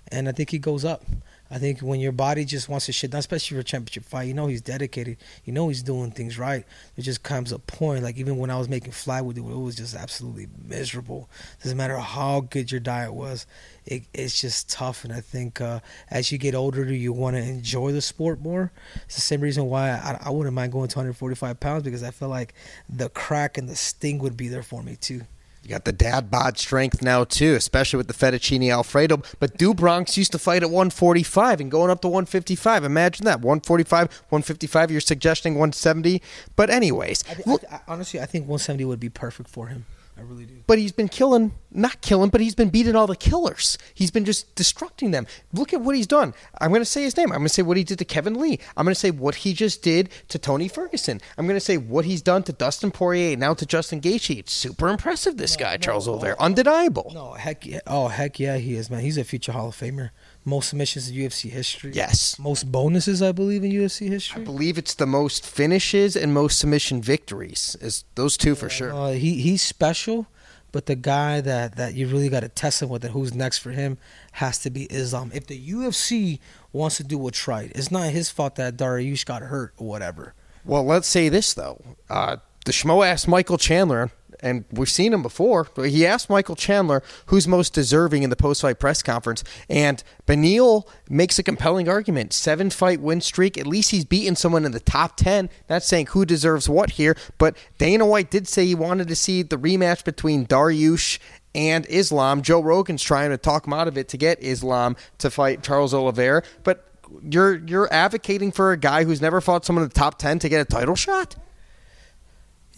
and 0.08 0.28
I 0.28 0.32
think 0.32 0.50
he 0.50 0.58
goes 0.58 0.84
up. 0.84 1.04
I 1.50 1.58
think 1.58 1.80
when 1.80 1.98
your 1.98 2.12
body 2.12 2.44
just 2.44 2.68
wants 2.68 2.86
to 2.86 2.92
shit 2.92 3.10
down, 3.10 3.18
especially 3.18 3.56
for 3.56 3.60
a 3.60 3.64
championship 3.64 4.04
fight, 4.04 4.28
you 4.28 4.34
know 4.34 4.46
he's 4.46 4.60
dedicated. 4.60 5.16
You 5.44 5.52
know 5.52 5.68
he's 5.68 5.82
doing 5.82 6.12
things 6.12 6.38
right. 6.38 6.64
There 6.94 7.02
just 7.02 7.24
comes 7.24 7.50
a 7.50 7.58
point, 7.58 8.04
like 8.04 8.16
even 8.18 8.36
when 8.36 8.50
I 8.50 8.58
was 8.58 8.68
making 8.68 8.92
fly 8.92 9.20
with 9.20 9.36
it, 9.36 9.40
it 9.40 9.44
was 9.44 9.74
just 9.74 9.96
absolutely 9.96 10.46
miserable. 10.64 11.28
Doesn't 11.62 11.76
matter 11.76 11.96
how 11.98 12.40
good 12.42 12.70
your 12.70 12.80
diet 12.80 13.12
was, 13.12 13.46
it, 13.84 14.04
it's 14.14 14.40
just 14.40 14.70
tough. 14.70 15.04
And 15.04 15.12
I 15.12 15.20
think 15.20 15.60
uh, 15.60 15.80
as 16.10 16.30
you 16.30 16.38
get 16.38 16.54
older, 16.54 16.84
you 16.84 17.12
want 17.12 17.34
to 17.34 17.42
enjoy 17.42 17.92
the 17.92 18.02
sport 18.02 18.40
more. 18.40 18.70
It's 19.06 19.16
the 19.16 19.20
same 19.20 19.40
reason 19.40 19.66
why 19.66 19.90
I, 19.90 20.18
I 20.26 20.30
wouldn't 20.30 20.54
mind 20.54 20.72
going 20.72 20.88
to 20.88 20.98
145 20.98 21.58
pounds 21.58 21.82
because 21.82 22.02
I 22.02 22.12
feel 22.12 22.28
like 22.28 22.54
the 22.88 23.08
crack 23.08 23.58
and 23.58 23.68
the 23.68 23.76
sting 23.76 24.18
would 24.20 24.36
be 24.36 24.48
there 24.48 24.62
for 24.62 24.82
me 24.82 24.96
too. 24.96 25.22
You 25.62 25.70
got 25.70 25.84
the 25.84 25.92
dad 25.92 26.30
bod 26.30 26.58
strength 26.58 27.02
now 27.02 27.24
too, 27.24 27.54
especially 27.54 27.98
with 27.98 28.08
the 28.08 28.14
fettuccine 28.14 28.72
alfredo. 28.72 29.22
But 29.38 29.56
Do 29.58 29.74
Bronx 29.74 30.16
used 30.16 30.32
to 30.32 30.38
fight 30.38 30.62
at 30.62 30.70
145 30.70 31.60
and 31.60 31.70
going 31.70 31.90
up 31.90 32.00
to 32.00 32.08
155. 32.08 32.82
Imagine 32.82 33.24
that 33.26 33.40
145, 33.40 34.08
155. 34.28 34.90
You're 34.90 35.00
suggesting 35.00 35.54
170. 35.54 36.22
But 36.56 36.70
anyways, 36.70 37.24
I, 37.28 37.52
I, 37.52 37.76
I, 37.76 37.80
honestly, 37.88 38.20
I 38.20 38.26
think 38.26 38.44
170 38.44 38.84
would 38.86 39.00
be 39.00 39.10
perfect 39.10 39.50
for 39.50 39.66
him. 39.66 39.86
I 40.20 40.22
really 40.24 40.44
do. 40.44 40.62
But 40.66 40.78
he's 40.78 40.92
been 40.92 41.08
killing, 41.08 41.52
not 41.70 42.02
killing, 42.02 42.28
but 42.28 42.42
he's 42.42 42.54
been 42.54 42.68
beating 42.68 42.94
all 42.94 43.06
the 43.06 43.16
killers. 43.16 43.78
He's 43.94 44.10
been 44.10 44.26
just 44.26 44.54
destructing 44.54 45.12
them. 45.12 45.26
Look 45.54 45.72
at 45.72 45.80
what 45.80 45.96
he's 45.96 46.06
done. 46.06 46.34
I'm 46.60 46.70
going 46.70 46.82
to 46.82 46.84
say 46.86 47.02
his 47.04 47.16
name. 47.16 47.32
I'm 47.32 47.38
going 47.38 47.48
to 47.48 47.54
say 47.54 47.62
what 47.62 47.78
he 47.78 47.84
did 47.84 47.98
to 48.00 48.04
Kevin 48.04 48.34
Lee. 48.34 48.58
I'm 48.76 48.84
going 48.84 48.94
to 48.94 49.00
say 49.00 49.10
what 49.10 49.36
he 49.36 49.54
just 49.54 49.82
did 49.82 50.10
to 50.28 50.38
Tony 50.38 50.68
Ferguson. 50.68 51.20
I'm 51.38 51.46
going 51.46 51.56
to 51.56 51.64
say 51.64 51.78
what 51.78 52.04
he's 52.04 52.20
done 52.20 52.42
to 52.44 52.52
Dustin 52.52 52.90
Poirier, 52.90 53.36
now 53.36 53.54
to 53.54 53.64
Justin 53.64 54.00
Gaethje. 54.02 54.38
It's 54.38 54.52
super 54.52 54.88
impressive, 54.88 55.38
this 55.38 55.56
No, 55.58 55.64
guy, 55.64 55.72
no, 55.72 55.78
Charles 55.78 56.06
Oliveira. 56.06 56.36
Undeniable. 56.38 57.10
No, 57.14 57.32
heck 57.32 57.64
yeah. 57.64 57.80
Oh, 57.86 58.08
heck 58.08 58.38
yeah, 58.38 58.58
he 58.58 58.74
is, 58.74 58.90
man. 58.90 59.00
He's 59.00 59.16
a 59.16 59.24
future 59.24 59.52
Hall 59.52 59.68
of 59.68 59.76
Famer. 59.76 60.10
Most 60.44 60.70
submissions 60.70 61.10
in 61.10 61.16
UFC 61.16 61.50
history. 61.50 61.92
Yes. 61.94 62.38
Most 62.38 62.72
bonuses, 62.72 63.20
I 63.20 63.32
believe, 63.32 63.62
in 63.62 63.72
UFC 63.72 64.08
history. 64.08 64.40
I 64.40 64.44
believe 64.44 64.78
it's 64.78 64.94
the 64.94 65.06
most 65.06 65.46
finishes 65.46 66.16
and 66.16 66.32
most 66.32 66.58
submission 66.58 67.02
victories. 67.02 67.76
Is 67.80 68.04
those 68.14 68.36
two 68.36 68.54
for 68.54 68.70
sure. 68.70 68.92
Uh, 68.92 69.12
he 69.12 69.40
he's 69.42 69.62
special, 69.62 70.26
but 70.72 70.86
the 70.86 70.96
guy 70.96 71.40
that, 71.40 71.76
that 71.76 71.94
you 71.94 72.06
really 72.06 72.28
got 72.28 72.40
to 72.40 72.48
test 72.48 72.82
him 72.82 72.88
with 72.88 73.04
and 73.04 73.12
who's 73.12 73.34
next 73.34 73.58
for 73.58 73.70
him 73.70 73.98
has 74.32 74.58
to 74.60 74.70
be 74.70 74.84
Islam. 74.84 75.30
If 75.34 75.46
the 75.46 75.70
UFC 75.70 76.38
wants 76.72 76.96
to 76.96 77.04
do 77.04 77.18
what's 77.18 77.46
right, 77.46 77.70
it's 77.74 77.90
not 77.90 78.10
his 78.10 78.30
fault 78.30 78.54
that 78.56 78.76
Dariush 78.76 79.26
got 79.26 79.42
hurt 79.42 79.74
or 79.76 79.86
whatever. 79.86 80.34
Well, 80.64 80.84
let's 80.84 81.08
say 81.08 81.28
this 81.28 81.52
though. 81.54 81.82
Uh, 82.08 82.36
the 82.64 82.72
schmo 82.72 83.06
asked 83.06 83.26
Michael 83.28 83.58
Chandler, 83.58 84.10
and 84.42 84.64
we've 84.72 84.90
seen 84.90 85.12
him 85.12 85.22
before. 85.22 85.68
He 85.76 86.06
asked 86.06 86.30
Michael 86.30 86.56
Chandler 86.56 87.02
who's 87.26 87.46
most 87.46 87.74
deserving 87.74 88.22
in 88.22 88.30
the 88.30 88.36
post-fight 88.36 88.78
press 88.78 89.02
conference, 89.02 89.44
and 89.68 90.02
Beneil 90.26 90.86
makes 91.08 91.38
a 91.38 91.42
compelling 91.42 91.88
argument: 91.88 92.32
seven-fight 92.32 93.00
win 93.00 93.20
streak. 93.20 93.58
At 93.58 93.66
least 93.66 93.90
he's 93.90 94.04
beaten 94.04 94.36
someone 94.36 94.64
in 94.64 94.72
the 94.72 94.80
top 94.80 95.16
ten. 95.16 95.48
Not 95.68 95.82
saying 95.82 96.06
who 96.06 96.24
deserves 96.24 96.68
what 96.68 96.90
here, 96.90 97.16
but 97.38 97.56
Dana 97.78 98.06
White 98.06 98.30
did 98.30 98.48
say 98.48 98.66
he 98.66 98.74
wanted 98.74 99.08
to 99.08 99.16
see 99.16 99.42
the 99.42 99.56
rematch 99.56 100.04
between 100.04 100.46
Dariush 100.46 101.18
and 101.54 101.86
Islam. 101.86 102.42
Joe 102.42 102.60
Rogan's 102.60 103.02
trying 103.02 103.30
to 103.30 103.38
talk 103.38 103.66
him 103.66 103.72
out 103.72 103.88
of 103.88 103.98
it 103.98 104.08
to 104.08 104.16
get 104.16 104.42
Islam 104.42 104.96
to 105.18 105.30
fight 105.30 105.62
Charles 105.62 105.94
Oliveira, 105.94 106.42
but. 106.64 106.86
You're 107.28 107.56
you're 107.66 107.92
advocating 107.92 108.52
for 108.52 108.70
a 108.70 108.76
guy 108.76 109.02
who's 109.02 109.20
never 109.20 109.40
fought 109.40 109.64
someone 109.64 109.82
in 109.82 109.88
the 109.88 109.94
top 109.96 110.16
ten 110.16 110.38
to 110.38 110.48
get 110.48 110.60
a 110.60 110.64
title 110.64 110.94
shot. 110.94 111.34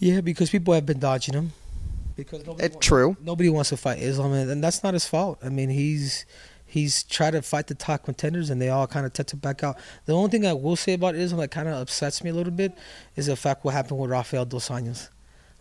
Yeah, 0.03 0.19
because 0.19 0.49
people 0.49 0.73
have 0.73 0.85
been 0.85 0.99
dodging 0.99 1.33
him. 1.33 1.53
Because 2.17 2.45
nobody 2.45 2.65
It's 2.65 2.75
true. 2.85 3.15
Nobody 3.23 3.47
wants 3.47 3.69
to 3.69 3.77
fight 3.77 3.99
Islam, 3.99 4.33
and 4.33 4.61
that's 4.61 4.83
not 4.83 4.93
his 4.93 5.07
fault. 5.07 5.39
I 5.41 5.47
mean, 5.47 5.69
he's 5.69 6.25
he's 6.65 7.03
tried 7.03 7.31
to 7.31 7.41
fight 7.41 7.67
the 7.67 7.75
top 7.75 8.03
contenders, 8.03 8.49
and 8.49 8.61
they 8.61 8.67
all 8.67 8.85
kind 8.85 9.05
of 9.05 9.17
it 9.17 9.41
back 9.41 9.63
out. 9.63 9.77
The 10.05 10.13
only 10.13 10.29
thing 10.29 10.45
I 10.45 10.51
will 10.51 10.75
say 10.75 10.93
about 10.95 11.15
Islam 11.15 11.39
that 11.39 11.51
kind 11.51 11.69
of 11.69 11.75
upsets 11.75 12.21
me 12.21 12.31
a 12.31 12.33
little 12.33 12.51
bit 12.51 12.73
is 13.15 13.27
the 13.27 13.37
fact 13.37 13.63
what 13.63 13.75
happened 13.75 13.97
with 13.97 14.09
Rafael 14.09 14.43
dos 14.43 14.67
Anjos. 14.67 15.07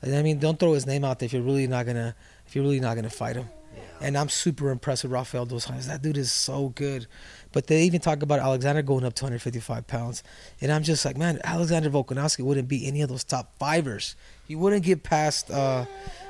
Like, 0.03 0.13
I 0.13 0.23
mean, 0.23 0.41
don't 0.41 0.59
throw 0.59 0.73
his 0.73 0.87
name 0.87 1.05
out 1.05 1.21
there 1.21 1.27
if 1.27 1.33
you're 1.33 1.43
really 1.43 1.69
not 1.69 1.87
gonna 1.87 2.17
if 2.45 2.57
you're 2.57 2.65
really 2.65 2.81
not 2.81 2.97
gonna 2.97 3.11
fight 3.11 3.37
him. 3.37 3.49
And 4.03 4.19
I'm 4.19 4.29
super 4.29 4.71
impressed 4.71 5.05
with 5.05 5.13
Rafael 5.13 5.47
dos 5.47 5.67
Anjos. 5.67 5.87
That 5.87 6.03
dude 6.03 6.17
is 6.17 6.33
so 6.33 6.71
good. 6.71 7.07
But 7.53 7.69
they 7.69 7.85
even 7.85 8.01
talk 8.01 8.23
about 8.23 8.41
Alexander 8.41 8.83
going 8.83 9.05
up 9.05 9.15
255 9.15 9.87
pounds, 9.87 10.23
and 10.61 10.73
I'm 10.73 10.83
just 10.83 11.05
like, 11.05 11.19
man, 11.19 11.39
Alexander 11.45 11.91
Volkanovski 11.91 12.43
wouldn't 12.43 12.67
be 12.67 12.87
any 12.87 13.03
of 13.03 13.11
those 13.11 13.25
top 13.25 13.53
fivers. 13.59 14.17
He 14.49 14.57
wouldn't 14.57 14.85
get 14.85 15.03
past. 15.03 15.51
Uh, 15.51 15.85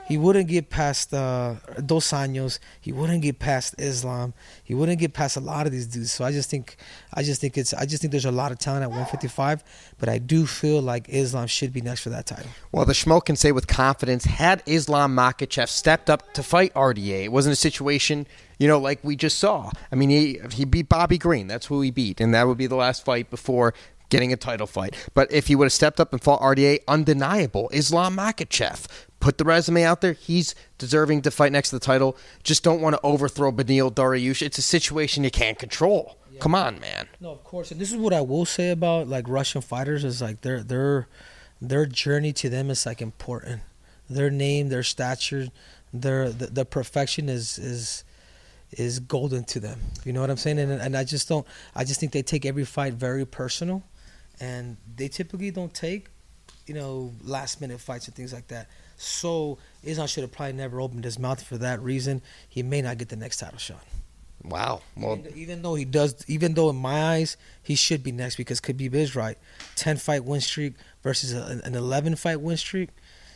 he 0.07 0.19
wouldn't 0.19 0.49
get 0.49 0.69
past 0.69 1.15
uh, 1.15 1.55
Dos 1.85 2.11
Anjos. 2.11 2.59
He 2.81 2.93
wouldn't 2.93 3.23
get 3.23 3.39
past 3.39 3.75
Islam. 3.79 4.35
He 4.65 4.75
wouldn't 4.75 4.99
get 4.99 5.15
past 5.15 5.37
a 5.37 5.41
lot 5.41 5.67
of 5.67 5.73
these 5.73 5.87
dudes. 5.87 6.13
So 6.13 6.25
I 6.25 6.33
just 6.33 6.51
think, 6.51 6.77
I 7.15 7.23
just 7.23 7.41
think 7.41 7.57
it's, 7.57 7.73
I 7.73 7.87
just 7.87 8.03
think 8.03 8.11
there's 8.11 8.25
a 8.25 8.33
lot 8.33 8.53
of 8.53 8.59
talent 8.59 8.83
at 8.83 8.91
155. 8.91 9.63
But 9.99 10.09
I 10.09 10.19
do 10.19 10.47
feel 10.47 10.83
like 10.83 11.09
Islam 11.09 11.47
should 11.47 11.73
be 11.73 11.81
next 11.81 12.01
for 12.01 12.11
that 12.11 12.27
title. 12.27 12.51
Well, 12.73 12.85
the 12.85 12.93
Schmo 12.93 13.25
can 13.25 13.37
say 13.37 13.53
with 13.53 13.67
confidence, 13.67 14.25
had 14.25 14.63
Islam 14.67 15.17
Makhachev 15.17 15.69
stepped 15.69 16.11
up 16.11 16.33
to 16.35 16.43
fight 16.43 16.75
RDA, 16.75 17.25
it 17.25 17.33
wasn't 17.33 17.53
a 17.53 17.57
situation, 17.57 18.27
you 18.59 18.69
know, 18.69 18.79
like 18.79 19.03
we 19.03 19.17
just 19.17 19.39
saw. 19.39 19.71
I 19.91 19.97
mean, 19.97 20.11
he 20.11 20.41
he 20.53 20.65
beat 20.65 20.89
Bobby 20.89 21.19
Green. 21.19 21.47
That's 21.47 21.67
who 21.67 21.81
he 21.81 21.91
beat, 21.91 22.21
and 22.21 22.35
that 22.35 22.47
would 22.47 22.59
be 22.59 22.67
the 22.67 22.77
last 22.77 23.05
fight 23.05 23.31
before 23.31 23.75
getting 24.13 24.33
a 24.33 24.37
title 24.37 24.67
fight. 24.67 24.95
But 25.15 25.33
if 25.33 25.47
he 25.47 25.57
would 25.57 25.65
have 25.65 25.73
stepped 25.73 25.99
up 25.99 26.13
and 26.13 26.23
fought 26.23 26.41
RDA, 26.43 26.81
undeniable. 26.87 27.71
Islam 27.73 28.17
Makhachev 28.17 28.87
put 29.23 29.39
the 29.39 29.45
resume 29.45 29.85
out 29.85 30.01
there. 30.01 30.13
He's 30.13 30.55
deserving 30.79 31.23
to 31.23 31.31
fight 31.31 31.53
next 31.53 31.71
to 31.71 31.77
the 31.77 31.81
title. 31.81 32.17
Just 32.43 32.63
don't 32.65 32.83
want 32.83 32.97
to 32.97 33.01
overthrow 33.03 33.53
Beneil 33.53 33.91
Dariush. 33.91 34.43
It's 34.43 34.59
a 34.59 34.63
situation 34.63 35.25
you 35.25 35.31
can't 35.31 35.59
control. 35.59 36.19
Come 36.41 36.57
on, 36.57 36.81
man. 36.81 37.09
No, 37.21 37.31
of 37.31 37.45
course. 37.45 37.71
And 37.71 37.81
this 37.81 37.93
is 37.93 37.97
what 37.97 38.13
I 38.13 38.21
will 38.21 38.45
say 38.45 38.71
about 38.71 39.07
like 39.07 39.29
Russian 39.29 39.61
fighters 39.63 40.03
is 40.03 40.21
like 40.21 40.41
their 40.41 40.63
their 40.65 41.07
their 41.61 41.87
journey 41.87 42.33
to 42.33 42.49
them 42.49 42.69
is 42.69 42.85
like 42.85 43.01
important. 43.01 43.63
Their 44.11 44.29
name, 44.29 44.69
their 44.69 44.83
stature, 44.83 45.49
their 45.93 46.31
the, 46.31 46.47
the 46.47 46.65
perfection 46.65 47.29
is 47.29 47.59
is 47.59 48.03
is 48.73 48.99
golden 48.99 49.45
to 49.45 49.61
them. 49.61 49.79
You 50.05 50.13
know 50.13 50.21
what 50.21 50.31
I'm 50.31 50.37
saying? 50.37 50.59
And 50.59 50.73
and 50.73 50.97
I 50.97 51.05
just 51.05 51.29
don't. 51.29 51.47
I 51.77 51.85
just 51.85 52.01
think 52.01 52.11
they 52.11 52.23
take 52.23 52.45
every 52.45 52.65
fight 52.65 52.95
very 52.95 53.25
personal, 53.25 53.85
and 54.41 54.79
they 54.97 55.07
typically 55.07 55.53
don't 55.53 55.73
take, 55.73 56.09
you 56.67 56.75
know, 56.75 57.13
last 57.23 57.61
minute 57.61 57.79
fights 57.79 58.09
and 58.09 58.17
things 58.17 58.33
like 58.33 58.49
that. 58.49 58.69
So 58.97 59.59
Islam 59.83 60.07
should 60.07 60.23
have 60.23 60.33
probably 60.33 60.55
never 60.55 60.81
opened 60.81 61.05
his 61.05 61.19
mouth 61.19 61.43
for 61.43 61.59
that 61.59 61.81
reason. 61.83 62.23
He 62.49 62.63
may 62.63 62.83
not 62.83 62.99
get 62.99 63.09
the 63.09 63.17
next 63.17 63.39
title 63.39 63.59
shot. 63.59 63.85
Wow. 64.45 64.83
Well, 64.97 65.19
even, 65.19 65.39
even 65.39 65.63
though 65.63 65.75
he 65.75 65.85
does, 65.85 66.25
even 66.27 66.55
though 66.55 66.71
in 66.71 66.77
my 66.77 67.15
eyes 67.15 67.37
he 67.63 67.75
should 67.75 68.03
be 68.03 68.13
next 68.13 68.37
because 68.37 68.61
Khabib 68.61 68.95
is 68.95 69.15
right, 69.15 69.39
ten 69.77 69.97
fight 69.97 70.25
win 70.25 70.41
streak 70.41 70.75
versus 71.03 71.33
a, 71.33 71.61
an 71.65 71.75
eleven 71.75 72.17
fight 72.17 72.41
win 72.41 72.57
streak. 72.57 72.91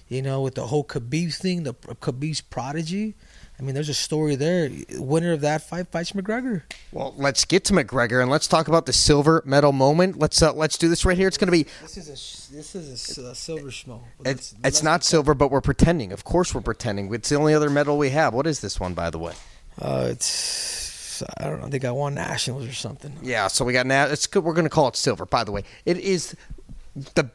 You 0.08 0.22
know, 0.22 0.40
with 0.42 0.54
the 0.54 0.66
whole 0.68 0.84
Khabib 0.84 1.34
thing, 1.34 1.64
the 1.64 1.74
Khabib's 1.74 2.40
prodigy. 2.40 3.14
I 3.58 3.62
mean, 3.62 3.74
there's 3.74 3.88
a 3.88 3.94
story 3.94 4.36
there. 4.36 4.70
Winner 4.98 5.32
of 5.32 5.40
that 5.40 5.62
fight 5.62 5.88
fights 5.88 6.12
McGregor. 6.12 6.62
well, 6.92 7.14
let's 7.16 7.44
get 7.46 7.64
to 7.64 7.72
McGregor 7.72 8.20
and 8.20 8.30
let's 8.30 8.46
talk 8.46 8.68
about 8.68 8.84
the 8.84 8.92
silver 8.92 9.42
medal 9.46 9.72
moment. 9.72 10.18
Let's 10.18 10.42
uh, 10.42 10.52
let's 10.52 10.76
do 10.76 10.88
this 10.88 11.04
right 11.04 11.16
here. 11.16 11.26
It's 11.26 11.38
going 11.38 11.46
to 11.46 11.52
be 11.52 11.64
This 11.80 11.96
is 11.96 12.08
a 12.08 12.54
this 12.54 12.74
is 12.74 13.18
a, 13.18 13.34
silver 13.34 13.68
schmo. 13.68 14.02
It's, 14.24 14.54
it's 14.62 14.82
not 14.82 15.04
silver, 15.04 15.34
but 15.34 15.50
we're 15.50 15.62
pretending. 15.62 16.12
Of 16.12 16.22
course, 16.22 16.54
we're 16.54 16.60
pretending. 16.60 17.12
It's 17.14 17.30
the 17.30 17.36
only 17.36 17.54
other 17.54 17.70
medal 17.70 17.96
we 17.96 18.10
have. 18.10 18.34
What 18.34 18.46
is 18.46 18.60
this 18.60 18.78
one, 18.78 18.94
by 18.94 19.10
the 19.10 19.18
way? 19.18 19.32
Uh, 19.80 20.08
it's 20.10 21.22
I 21.38 21.44
don't 21.44 21.60
know. 21.60 21.68
They 21.68 21.78
got 21.78 21.96
one 21.96 22.14
nationals 22.14 22.66
or 22.66 22.72
something. 22.72 23.12
Yeah, 23.22 23.48
so 23.48 23.64
we 23.64 23.72
got 23.72 23.86
now. 23.86 24.04
It's 24.06 24.26
good. 24.26 24.44
We're 24.44 24.54
going 24.54 24.64
to 24.64 24.70
call 24.70 24.88
it 24.88 24.96
silver. 24.96 25.24
By 25.24 25.44
the 25.44 25.52
way, 25.52 25.64
it 25.84 25.96
is 25.98 26.36
the 27.14 27.30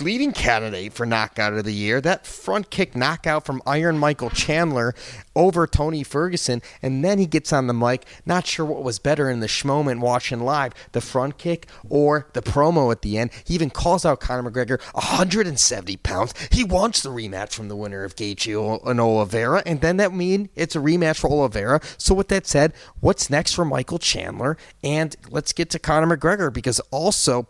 leading 0.00 0.32
candidate 0.32 0.92
for 0.92 1.06
knockout 1.06 1.54
of 1.54 1.64
the 1.64 1.72
year. 1.72 2.00
That 2.00 2.26
front 2.26 2.70
kick 2.70 2.94
knockout 2.94 3.44
from 3.44 3.62
Iron 3.66 3.98
Michael 3.98 4.30
Chandler 4.30 4.94
over 5.34 5.66
Tony 5.66 6.02
Ferguson, 6.02 6.62
and 6.82 7.04
then 7.04 7.18
he 7.18 7.26
gets 7.26 7.52
on 7.52 7.66
the 7.66 7.74
mic. 7.74 8.04
Not 8.26 8.46
sure 8.46 8.66
what 8.66 8.82
was 8.82 8.98
better 8.98 9.30
in 9.30 9.40
the 9.40 9.46
schmoment 9.46 10.00
watching 10.00 10.40
live, 10.40 10.72
the 10.92 11.00
front 11.00 11.38
kick 11.38 11.66
or 11.88 12.28
the 12.32 12.42
promo 12.42 12.90
at 12.92 13.02
the 13.02 13.18
end. 13.18 13.30
He 13.44 13.54
even 13.54 13.70
calls 13.70 14.04
out 14.04 14.20
Conor 14.20 14.50
McGregor, 14.50 14.80
170 14.92 15.96
pounds. 15.98 16.34
He 16.50 16.64
wants 16.64 17.02
the 17.02 17.10
rematch 17.10 17.52
from 17.52 17.68
the 17.68 17.76
winner 17.76 18.04
of 18.04 18.16
Gaethje 18.16 18.86
and 18.86 19.00
Oliveira, 19.00 19.62
and 19.66 19.80
then 19.80 19.96
that 19.98 20.12
mean 20.12 20.48
it's 20.54 20.76
a 20.76 20.80
rematch 20.80 21.18
for 21.18 21.30
Oliveira. 21.30 21.80
So 21.96 22.14
with 22.14 22.28
that 22.28 22.46
said, 22.46 22.72
what's 23.00 23.30
next 23.30 23.54
for 23.54 23.64
Michael 23.64 23.98
Chandler? 23.98 24.56
And 24.82 25.16
let's 25.30 25.52
get 25.52 25.70
to 25.70 25.78
Conor 25.78 26.16
McGregor 26.16 26.52
because 26.52 26.80
also 26.90 27.48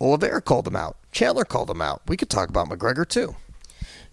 Oliveira 0.00 0.40
called 0.40 0.66
him 0.66 0.76
out. 0.76 0.96
Chandler 1.18 1.44
called 1.44 1.68
him 1.68 1.82
out. 1.82 2.02
We 2.06 2.16
could 2.16 2.30
talk 2.30 2.48
about 2.48 2.68
McGregor 2.68 3.06
too. 3.06 3.34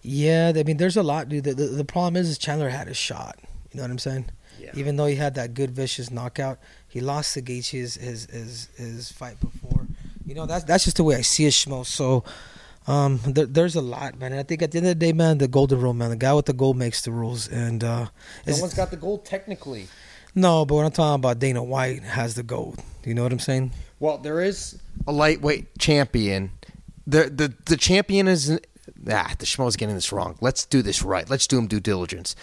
Yeah, 0.02 0.52
I 0.56 0.64
mean, 0.64 0.76
there's 0.76 0.96
a 0.96 1.04
lot, 1.04 1.28
dude. 1.28 1.44
The, 1.44 1.54
the, 1.54 1.66
the 1.66 1.84
problem 1.84 2.16
is, 2.16 2.28
is 2.28 2.36
Chandler 2.36 2.68
had 2.68 2.88
his 2.88 2.96
shot. 2.96 3.38
You 3.70 3.76
know 3.76 3.84
what 3.84 3.92
I'm 3.92 3.98
saying? 4.00 4.30
Yeah. 4.60 4.72
Even 4.74 4.96
though 4.96 5.06
he 5.06 5.14
had 5.14 5.36
that 5.36 5.54
good 5.54 5.70
vicious 5.70 6.10
knockout, 6.10 6.58
he 6.88 7.00
lost 7.00 7.34
to 7.34 7.42
Gaethje 7.42 7.70
his, 7.70 7.94
his 7.94 8.24
his 8.26 8.68
his 8.76 9.12
fight 9.12 9.38
before. 9.38 9.86
You 10.24 10.34
know, 10.34 10.46
that's 10.46 10.64
that's 10.64 10.82
just 10.82 10.96
the 10.96 11.04
way 11.04 11.14
I 11.14 11.20
see 11.20 11.44
it, 11.46 11.52
Schmo. 11.52 11.86
So, 11.86 12.24
um, 12.88 13.20
there, 13.24 13.46
there's 13.46 13.76
a 13.76 13.80
lot, 13.80 14.18
man. 14.18 14.32
And 14.32 14.40
I 14.40 14.42
think 14.42 14.62
at 14.62 14.72
the 14.72 14.78
end 14.78 14.88
of 14.88 14.98
the 14.98 15.06
day, 15.06 15.12
man, 15.12 15.38
the 15.38 15.46
golden 15.46 15.80
rule, 15.80 15.94
man, 15.94 16.10
the 16.10 16.16
guy 16.16 16.34
with 16.34 16.46
the 16.46 16.54
gold 16.54 16.76
makes 16.76 17.02
the 17.02 17.12
rules. 17.12 17.46
And 17.46 17.84
uh, 17.84 18.06
no 18.48 18.56
one's 18.58 18.74
got 18.74 18.90
the 18.90 18.96
gold 18.96 19.24
technically. 19.24 19.86
no, 20.34 20.64
but 20.64 20.74
when 20.74 20.84
I'm 20.84 20.90
talking 20.90 21.14
about 21.14 21.38
Dana 21.38 21.62
White 21.62 22.02
has 22.02 22.34
the 22.34 22.42
gold. 22.42 22.82
You 23.04 23.14
know 23.14 23.22
what 23.22 23.30
I'm 23.30 23.38
saying? 23.38 23.70
Well, 24.00 24.18
there 24.18 24.40
is 24.42 24.76
a 25.06 25.12
lightweight 25.12 25.78
champion. 25.78 26.50
The 27.06 27.30
the 27.30 27.54
the 27.66 27.76
champion 27.76 28.28
is 28.28 28.50
ah 29.10 29.34
the 29.38 29.46
schmo's 29.46 29.76
getting 29.76 29.94
this 29.94 30.12
wrong. 30.12 30.36
Let's 30.40 30.64
do 30.64 30.82
this 30.82 31.02
right. 31.02 31.28
Let's 31.28 31.46
do 31.46 31.58
him 31.58 31.66
due 31.66 31.80
diligence. 31.80 32.34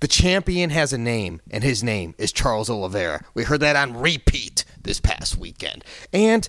The 0.00 0.08
champion 0.08 0.70
has 0.70 0.92
a 0.92 0.98
name, 0.98 1.42
and 1.50 1.62
his 1.62 1.82
name 1.82 2.14
is 2.16 2.32
Charles 2.32 2.70
Oliveira. 2.70 3.22
We 3.34 3.44
heard 3.44 3.60
that 3.60 3.76
on 3.76 3.96
repeat 3.96 4.64
this 4.82 4.98
past 4.98 5.36
weekend, 5.36 5.84
and 6.12 6.48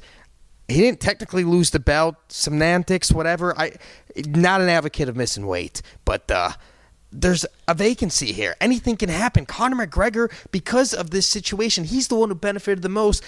he 0.69 0.79
didn't 0.79 1.01
technically 1.01 1.43
lose 1.43 1.71
the 1.71 1.79
belt. 1.79 2.15
Semantics, 2.29 3.11
whatever. 3.11 3.57
I 3.59 3.73
not 4.25 4.61
an 4.61 4.69
advocate 4.69 5.09
of 5.09 5.15
missing 5.15 5.47
weight, 5.47 5.81
but 6.05 6.31
uh, 6.31 6.51
there's 7.11 7.45
a 7.67 7.73
vacancy 7.73 8.31
here. 8.31 8.55
Anything 8.61 8.95
can 8.95 9.09
happen. 9.09 9.45
Conor 9.45 9.85
McGregor, 9.85 10.31
because 10.51 10.93
of 10.93 11.09
this 11.09 11.27
situation, 11.27 11.83
he's 11.83 12.07
the 12.07 12.15
one 12.15 12.29
who 12.29 12.35
benefited 12.35 12.81
the 12.81 12.89
most. 12.89 13.23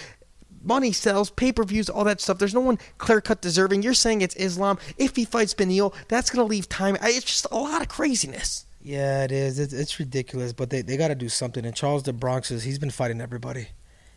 Money 0.63 0.91
sells, 0.91 1.29
pay 1.29 1.51
per 1.51 1.63
views, 1.63 1.89
all 1.89 2.05
that 2.05 2.21
stuff. 2.21 2.37
There's 2.37 2.53
no 2.53 2.61
one 2.61 2.79
clear 2.97 3.21
cut 3.21 3.41
deserving. 3.41 3.83
You're 3.83 3.93
saying 3.93 4.21
it's 4.21 4.35
Islam. 4.35 4.77
If 4.97 5.15
he 5.15 5.25
fights 5.25 5.53
Beneil, 5.53 5.93
that's 6.07 6.29
going 6.29 6.45
to 6.45 6.49
leave 6.49 6.69
time. 6.69 6.97
It's 7.01 7.25
just 7.25 7.47
a 7.51 7.55
lot 7.55 7.81
of 7.81 7.89
craziness. 7.89 8.65
Yeah, 8.81 9.23
it 9.23 9.31
is. 9.31 9.59
It's, 9.59 9.73
it's 9.73 9.99
ridiculous, 9.99 10.51
but 10.53 10.69
they, 10.69 10.81
they 10.81 10.97
got 10.97 11.07
to 11.09 11.15
do 11.15 11.29
something. 11.29 11.65
And 11.65 11.75
Charles 11.75 12.03
the 12.03 12.13
Bronx 12.13 12.51
is 12.51 12.63
he's 12.63 12.79
been 12.79 12.91
fighting 12.91 13.21
everybody, 13.21 13.67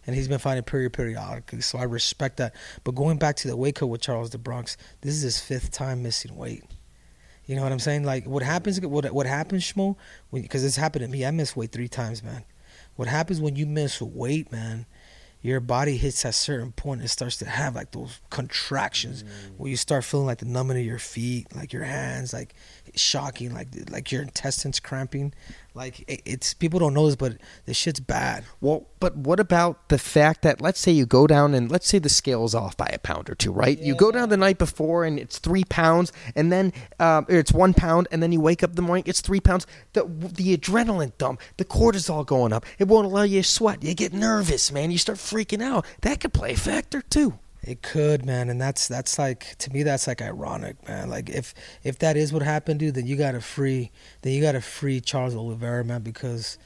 and 0.06 0.16
he's 0.16 0.28
been 0.28 0.38
fighting 0.38 0.64
period 0.64 0.92
periodically. 0.92 1.60
So 1.60 1.78
I 1.78 1.84
respect 1.84 2.36
that. 2.38 2.54
But 2.84 2.94
going 2.94 3.18
back 3.18 3.36
to 3.36 3.48
the 3.48 3.56
weight 3.56 3.76
cut 3.76 3.88
with 3.88 4.00
Charles 4.00 4.30
the 4.30 4.38
Bronx, 4.38 4.76
this 5.02 5.14
is 5.14 5.22
his 5.22 5.40
fifth 5.40 5.70
time 5.70 6.02
missing 6.02 6.36
weight. 6.36 6.64
You 7.46 7.54
know 7.54 7.62
what 7.62 7.70
I'm 7.70 7.78
saying? 7.78 8.02
Like 8.02 8.26
what 8.26 8.42
happens? 8.42 8.80
What 8.80 9.12
what 9.12 9.26
happens, 9.26 9.62
Schmo? 9.62 9.96
Because 10.32 10.64
it's 10.64 10.76
happened 10.76 11.04
to 11.04 11.10
me. 11.10 11.24
I 11.24 11.30
missed 11.30 11.56
weight 11.56 11.70
three 11.70 11.88
times, 11.88 12.22
man. 12.22 12.44
What 12.96 13.06
happens 13.08 13.40
when 13.40 13.54
you 13.54 13.66
miss 13.66 14.02
weight, 14.02 14.50
man? 14.50 14.86
Your 15.46 15.60
body 15.60 15.96
hits 15.96 16.24
a 16.24 16.32
certain 16.32 16.72
point. 16.72 17.02
It 17.02 17.08
starts 17.08 17.36
to 17.36 17.44
have 17.44 17.76
like 17.76 17.92
those 17.92 18.20
contractions 18.30 19.22
mm. 19.22 19.28
where 19.58 19.70
you 19.70 19.76
start 19.76 20.02
feeling 20.02 20.26
like 20.26 20.38
the 20.38 20.44
numbing 20.44 20.76
of 20.76 20.84
your 20.84 20.98
feet, 20.98 21.46
like 21.54 21.72
your 21.72 21.84
hands, 21.84 22.32
like 22.32 22.52
shocking, 22.96 23.54
like 23.54 23.68
like 23.88 24.10
your 24.10 24.22
intestines 24.22 24.80
cramping. 24.80 25.32
Like 25.76 26.00
it, 26.08 26.22
it's 26.24 26.54
people 26.54 26.80
don't 26.80 26.94
know 26.94 27.04
this, 27.04 27.16
but 27.16 27.36
the 27.66 27.74
shit's 27.74 28.00
bad. 28.00 28.44
Well, 28.62 28.86
but 28.98 29.14
what 29.14 29.38
about 29.38 29.90
the 29.90 29.98
fact 29.98 30.40
that 30.40 30.58
let's 30.58 30.80
say 30.80 30.90
you 30.90 31.04
go 31.04 31.26
down 31.26 31.54
and 31.54 31.70
let's 31.70 31.86
say 31.86 31.98
the 31.98 32.08
scale's 32.08 32.54
off 32.54 32.78
by 32.78 32.90
a 32.94 32.98
pound 32.98 33.28
or 33.28 33.34
two, 33.34 33.52
right? 33.52 33.78
You 33.78 33.94
go 33.94 34.10
down 34.10 34.30
the 34.30 34.38
night 34.38 34.56
before 34.56 35.04
and 35.04 35.18
it's 35.18 35.38
three 35.38 35.64
pounds, 35.64 36.14
and 36.34 36.50
then 36.50 36.72
um, 36.98 37.26
it's 37.28 37.52
one 37.52 37.74
pound, 37.74 38.08
and 38.10 38.22
then 38.22 38.32
you 38.32 38.40
wake 38.40 38.62
up 38.62 38.74
the 38.74 38.80
morning, 38.80 39.04
it's 39.06 39.20
three 39.20 39.40
pounds. 39.40 39.66
The 39.92 40.04
the 40.04 40.56
adrenaline 40.56 41.12
dump, 41.18 41.42
the 41.58 41.66
cortisol 41.66 42.24
going 42.24 42.54
up, 42.54 42.64
it 42.78 42.88
won't 42.88 43.04
allow 43.04 43.22
you 43.24 43.42
to 43.42 43.46
sweat. 43.46 43.84
You 43.84 43.92
get 43.92 44.14
nervous, 44.14 44.72
man. 44.72 44.90
You 44.90 44.96
start 44.96 45.18
freaking 45.18 45.62
out. 45.62 45.84
That 46.00 46.20
could 46.20 46.32
play 46.32 46.52
a 46.52 46.56
factor 46.56 47.02
too. 47.02 47.38
It 47.66 47.82
could, 47.82 48.24
man, 48.24 48.48
and 48.48 48.60
that's 48.60 48.86
that's 48.86 49.18
like 49.18 49.56
to 49.58 49.72
me 49.72 49.82
that's 49.82 50.06
like 50.06 50.22
ironic, 50.22 50.86
man. 50.86 51.10
Like 51.10 51.28
if 51.28 51.52
if 51.82 51.98
that 51.98 52.16
is 52.16 52.32
what 52.32 52.42
happened, 52.42 52.78
dude, 52.78 52.94
then 52.94 53.08
you 53.08 53.16
gotta 53.16 53.40
free 53.40 53.90
then 54.22 54.32
you 54.32 54.40
gotta 54.40 54.60
free 54.60 55.00
Charles 55.00 55.34
Oliveira, 55.34 55.84
man, 55.84 56.02
because 56.02 56.58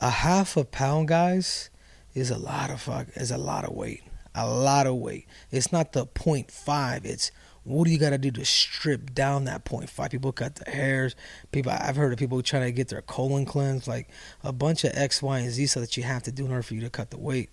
a 0.00 0.10
half 0.10 0.56
a 0.56 0.64
pound, 0.64 1.08
guys, 1.08 1.68
is 2.14 2.30
a 2.30 2.38
lot 2.38 2.70
of 2.70 2.80
fuck 2.80 3.08
is 3.16 3.32
a 3.32 3.38
lot 3.38 3.64
of 3.64 3.74
weight, 3.74 4.04
a 4.32 4.48
lot 4.48 4.86
of 4.86 4.94
weight. 4.94 5.26
It's 5.50 5.72
not 5.72 5.92
the 5.92 6.06
point 6.06 6.52
five. 6.52 7.04
It's 7.04 7.32
what 7.64 7.84
do 7.84 7.90
you 7.90 7.98
got 7.98 8.10
to 8.10 8.18
do 8.18 8.30
to 8.30 8.44
strip 8.44 9.12
down 9.12 9.44
that 9.44 9.64
point 9.64 9.90
five? 9.90 10.10
People 10.10 10.32
cut 10.32 10.56
their 10.56 10.74
hairs. 10.74 11.14
People, 11.52 11.72
I've 11.72 11.96
heard 11.96 12.12
of 12.12 12.18
people 12.18 12.40
trying 12.42 12.64
to 12.64 12.72
get 12.72 12.88
their 12.88 13.02
colon 13.02 13.44
cleansed, 13.44 13.86
like 13.86 14.08
a 14.42 14.52
bunch 14.52 14.84
of 14.84 14.92
X, 14.94 15.22
Y, 15.22 15.38
and 15.40 15.50
Z, 15.50 15.66
so 15.66 15.80
that 15.80 15.96
you 15.96 16.02
have 16.04 16.22
to 16.22 16.32
do 16.32 16.46
in 16.46 16.52
order 16.52 16.62
for 16.62 16.74
you 16.74 16.80
to 16.80 16.90
cut 16.90 17.10
the 17.10 17.18
weight. 17.18 17.50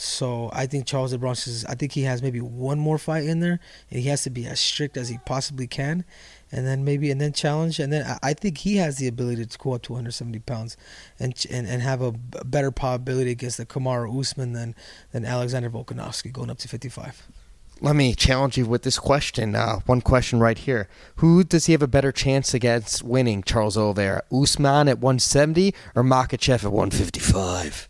So 0.00 0.48
I 0.54 0.64
think 0.64 0.86
Charles 0.86 1.10
do 1.10 1.18
Bronx 1.18 1.46
is. 1.46 1.66
I 1.66 1.74
think 1.74 1.92
he 1.92 2.04
has 2.04 2.22
maybe 2.22 2.40
one 2.40 2.78
more 2.78 2.96
fight 2.96 3.24
in 3.24 3.40
there, 3.40 3.60
and 3.90 4.00
he 4.00 4.08
has 4.08 4.22
to 4.22 4.30
be 4.30 4.46
as 4.46 4.58
strict 4.58 4.96
as 4.96 5.10
he 5.10 5.18
possibly 5.26 5.66
can, 5.66 6.06
and 6.50 6.66
then 6.66 6.86
maybe 6.86 7.10
and 7.10 7.20
then 7.20 7.34
challenge, 7.34 7.78
and 7.78 7.92
then 7.92 8.06
I, 8.06 8.30
I 8.30 8.32
think 8.32 8.56
he 8.58 8.76
has 8.76 8.96
the 8.96 9.06
ability 9.06 9.44
to 9.44 9.58
go 9.58 9.74
up 9.74 9.82
to 9.82 9.92
170 9.92 10.38
pounds, 10.38 10.78
and 11.18 11.34
and, 11.50 11.68
and 11.68 11.82
have 11.82 12.00
a 12.00 12.12
better 12.12 12.70
probability 12.70 13.30
against 13.30 13.58
the 13.58 13.66
Kamaru 13.66 14.18
Usman 14.18 14.54
than 14.54 14.74
than 15.12 15.26
Alexander 15.26 15.68
Volkanovski 15.68 16.32
going 16.32 16.48
up 16.48 16.56
to 16.60 16.68
55. 16.68 17.28
Let 17.82 17.94
me 17.94 18.14
challenge 18.14 18.56
you 18.56 18.64
with 18.64 18.84
this 18.84 18.98
question. 18.98 19.54
Uh, 19.54 19.80
one 19.84 20.00
question 20.00 20.40
right 20.40 20.56
here. 20.56 20.88
Who 21.16 21.44
does 21.44 21.66
he 21.66 21.72
have 21.72 21.82
a 21.82 21.86
better 21.86 22.10
chance 22.10 22.54
against 22.54 23.02
winning, 23.02 23.42
Charles 23.42 23.76
Oliveira? 23.76 24.22
Usman 24.32 24.88
at 24.88 24.98
170 24.98 25.74
or 25.94 26.02
Makhachev 26.02 26.64
at 26.64 26.72
155? 26.72 27.89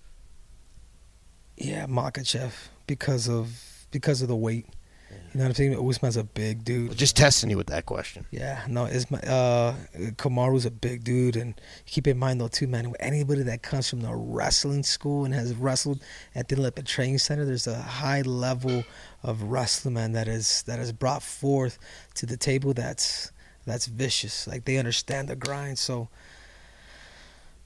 Yeah, 1.60 1.86
Makhachev 1.86 2.52
because 2.86 3.28
of 3.28 3.86
because 3.90 4.22
of 4.22 4.28
the 4.28 4.36
weight. 4.36 4.66
You 5.10 5.38
know 5.38 5.44
what 5.44 5.48
I'm 5.50 5.54
saying? 5.54 5.88
Usman's 5.88 6.16
a 6.16 6.24
big 6.24 6.64
dude. 6.64 6.96
Just 6.96 7.16
testing 7.16 7.50
you 7.50 7.56
with 7.56 7.66
that 7.66 7.86
question. 7.86 8.26
Yeah, 8.30 8.64
no, 8.68 8.84
it's 8.86 9.10
my, 9.10 9.18
uh, 9.20 9.74
Kamaru's 10.16 10.66
a 10.66 10.70
big 10.70 11.04
dude, 11.04 11.36
and 11.36 11.60
keep 11.86 12.06
in 12.06 12.18
mind 12.18 12.40
though 12.40 12.48
too, 12.48 12.66
man. 12.66 12.92
Anybody 12.98 13.42
that 13.42 13.62
comes 13.62 13.90
from 13.90 14.00
the 14.00 14.14
wrestling 14.14 14.82
school 14.82 15.24
and 15.24 15.34
has 15.34 15.54
wrestled 15.54 16.02
at 16.34 16.48
the 16.48 16.56
Olympic 16.56 16.86
Training 16.86 17.18
Center, 17.18 17.44
there's 17.44 17.66
a 17.66 17.76
high 17.76 18.22
level 18.22 18.84
of 19.22 19.42
wrestling, 19.42 19.94
man, 19.94 20.12
that 20.12 20.28
is 20.28 20.62
that 20.62 20.78
is 20.78 20.92
brought 20.92 21.22
forth 21.22 21.78
to 22.14 22.26
the 22.26 22.36
table. 22.36 22.72
That's 22.72 23.30
that's 23.66 23.86
vicious. 23.86 24.46
Like 24.46 24.64
they 24.64 24.78
understand 24.78 25.28
the 25.28 25.36
grind. 25.36 25.78
So 25.78 26.08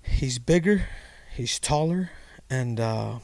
he's 0.02 0.38
bigger, 0.38 0.88
he's 1.34 1.58
taller, 1.58 2.10
and 2.50 2.80
uh, 2.80 3.18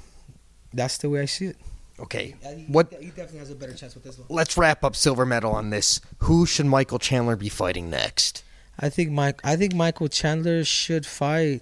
that's 0.72 0.98
the 0.98 1.10
way 1.10 1.20
I 1.20 1.24
see 1.26 1.46
it. 1.46 1.56
Okay. 1.98 2.34
What? 2.68 2.92
He 2.98 3.08
definitely 3.08 3.40
has 3.40 3.50
a 3.50 3.54
better 3.54 3.74
chance 3.74 3.94
with 3.94 4.04
this 4.04 4.16
one. 4.18 4.26
Let's 4.30 4.56
wrap 4.56 4.82
up 4.84 4.96
silver 4.96 5.26
medal 5.26 5.52
on 5.52 5.70
this. 5.70 6.00
Who 6.20 6.46
should 6.46 6.66
Michael 6.66 6.98
Chandler 6.98 7.36
be 7.36 7.48
fighting 7.50 7.90
next? 7.90 8.42
I 8.78 8.88
think 8.88 9.10
Mike. 9.10 9.40
I 9.44 9.56
think 9.56 9.74
Michael 9.74 10.08
Chandler 10.08 10.64
should 10.64 11.04
fight. 11.04 11.60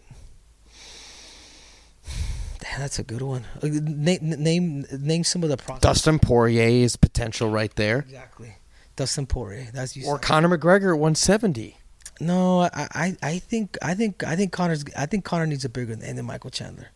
Damn, 2.60 2.80
that's 2.80 2.98
a 2.98 3.02
good 3.04 3.22
one. 3.22 3.44
Uh, 3.62 3.68
Name 3.68 4.18
name 4.22 4.84
name 4.92 5.24
some 5.24 5.42
of 5.42 5.48
the 5.48 5.56
prospects. 5.56 5.80
Dustin 5.82 6.18
Poirier 6.18 6.84
is 6.84 6.96
potential 6.96 7.50
right 7.50 7.74
there, 7.76 8.00
Exactly. 8.00 8.54
Dustin 8.96 9.26
Poirier. 9.26 9.68
That's 9.72 9.96
you. 9.96 10.06
or 10.06 10.16
said. 10.16 10.22
Conor 10.22 10.48
McGregor 10.56 10.92
at 10.94 10.98
170. 10.98 11.76
no, 12.20 12.62
I, 12.62 12.70
I 12.74 13.16
I 13.22 13.38
think 13.38 13.76
I 13.82 13.94
think 13.94 14.24
I 14.24 14.34
think 14.36 14.52
Conor's 14.52 14.84
I 14.96 15.06
think 15.06 15.24
Conor 15.24 15.46
needs 15.46 15.64
a 15.64 15.68
bigger 15.68 15.94
name 15.96 16.16
than 16.16 16.26
Michael 16.26 16.50
Chandler. 16.50 16.88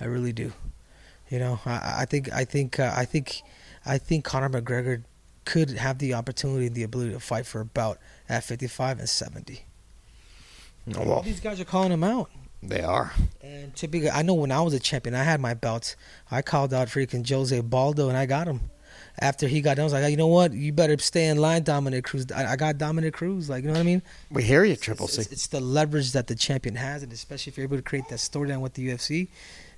I 0.00 0.04
really 0.04 0.32
do. 0.32 0.52
You 1.28 1.38
know, 1.38 1.60
I, 1.66 1.96
I 2.00 2.04
think 2.04 2.32
I 2.32 2.44
think 2.44 2.78
uh, 2.78 2.92
I 2.96 3.04
think 3.04 3.42
I 3.84 3.98
think 3.98 4.24
Conor 4.24 4.48
McGregor 4.48 5.02
could 5.44 5.70
have 5.70 5.98
the 5.98 6.14
opportunity 6.14 6.66
and 6.66 6.74
the 6.74 6.82
ability 6.82 7.12
to 7.12 7.20
fight 7.20 7.46
for 7.46 7.60
a 7.60 7.64
bout 7.64 7.98
at 8.28 8.42
55 8.44 8.98
and 8.98 9.08
70. 9.08 9.64
Oh, 10.94 11.00
All 11.00 11.06
well, 11.06 11.22
these 11.22 11.40
guys 11.40 11.60
are 11.60 11.64
calling 11.64 11.92
him 11.92 12.02
out. 12.04 12.30
they 12.62 12.80
are. 12.80 13.12
And 13.42 13.74
to 13.76 13.86
be, 13.88 14.10
I 14.10 14.22
know 14.22 14.34
when 14.34 14.50
I 14.52 14.60
was 14.60 14.74
a 14.74 14.80
champion, 14.80 15.14
I 15.14 15.22
had 15.22 15.40
my 15.40 15.54
belts. 15.54 15.94
I 16.30 16.42
called 16.42 16.74
out 16.74 16.88
freaking 16.88 17.28
Jose 17.28 17.60
Baldo, 17.60 18.08
and 18.08 18.16
I 18.18 18.26
got 18.26 18.48
him. 18.48 18.60
After 19.18 19.48
he 19.48 19.60
got 19.62 19.76
done, 19.76 19.82
I 19.82 19.84
was 19.84 19.92
like, 19.94 20.10
you 20.10 20.16
know 20.16 20.26
what? 20.26 20.52
You 20.52 20.72
better 20.72 20.98
stay 20.98 21.28
in 21.28 21.38
line, 21.38 21.62
Dominick 21.62 22.04
Cruz. 22.04 22.26
I, 22.34 22.52
I 22.52 22.56
got 22.56 22.76
Dominick 22.76 23.14
Cruz. 23.14 23.48
Like, 23.48 23.62
you 23.62 23.68
know 23.68 23.74
what 23.74 23.80
I 23.80 23.84
mean? 23.84 24.02
We 24.30 24.42
hear 24.42 24.64
you, 24.64 24.76
Triple 24.76 25.06
It's, 25.06 25.18
it's, 25.18 25.32
it's 25.32 25.46
the 25.46 25.60
leverage 25.60 26.12
that 26.12 26.26
the 26.26 26.34
champion 26.34 26.74
has, 26.74 27.02
and 27.02 27.12
especially 27.12 27.50
if 27.50 27.56
you're 27.56 27.64
able 27.64 27.76
to 27.78 27.82
create 27.82 28.08
that 28.10 28.18
storyline 28.18 28.60
with 28.60 28.74
the 28.74 28.88
UFC, 28.88 29.28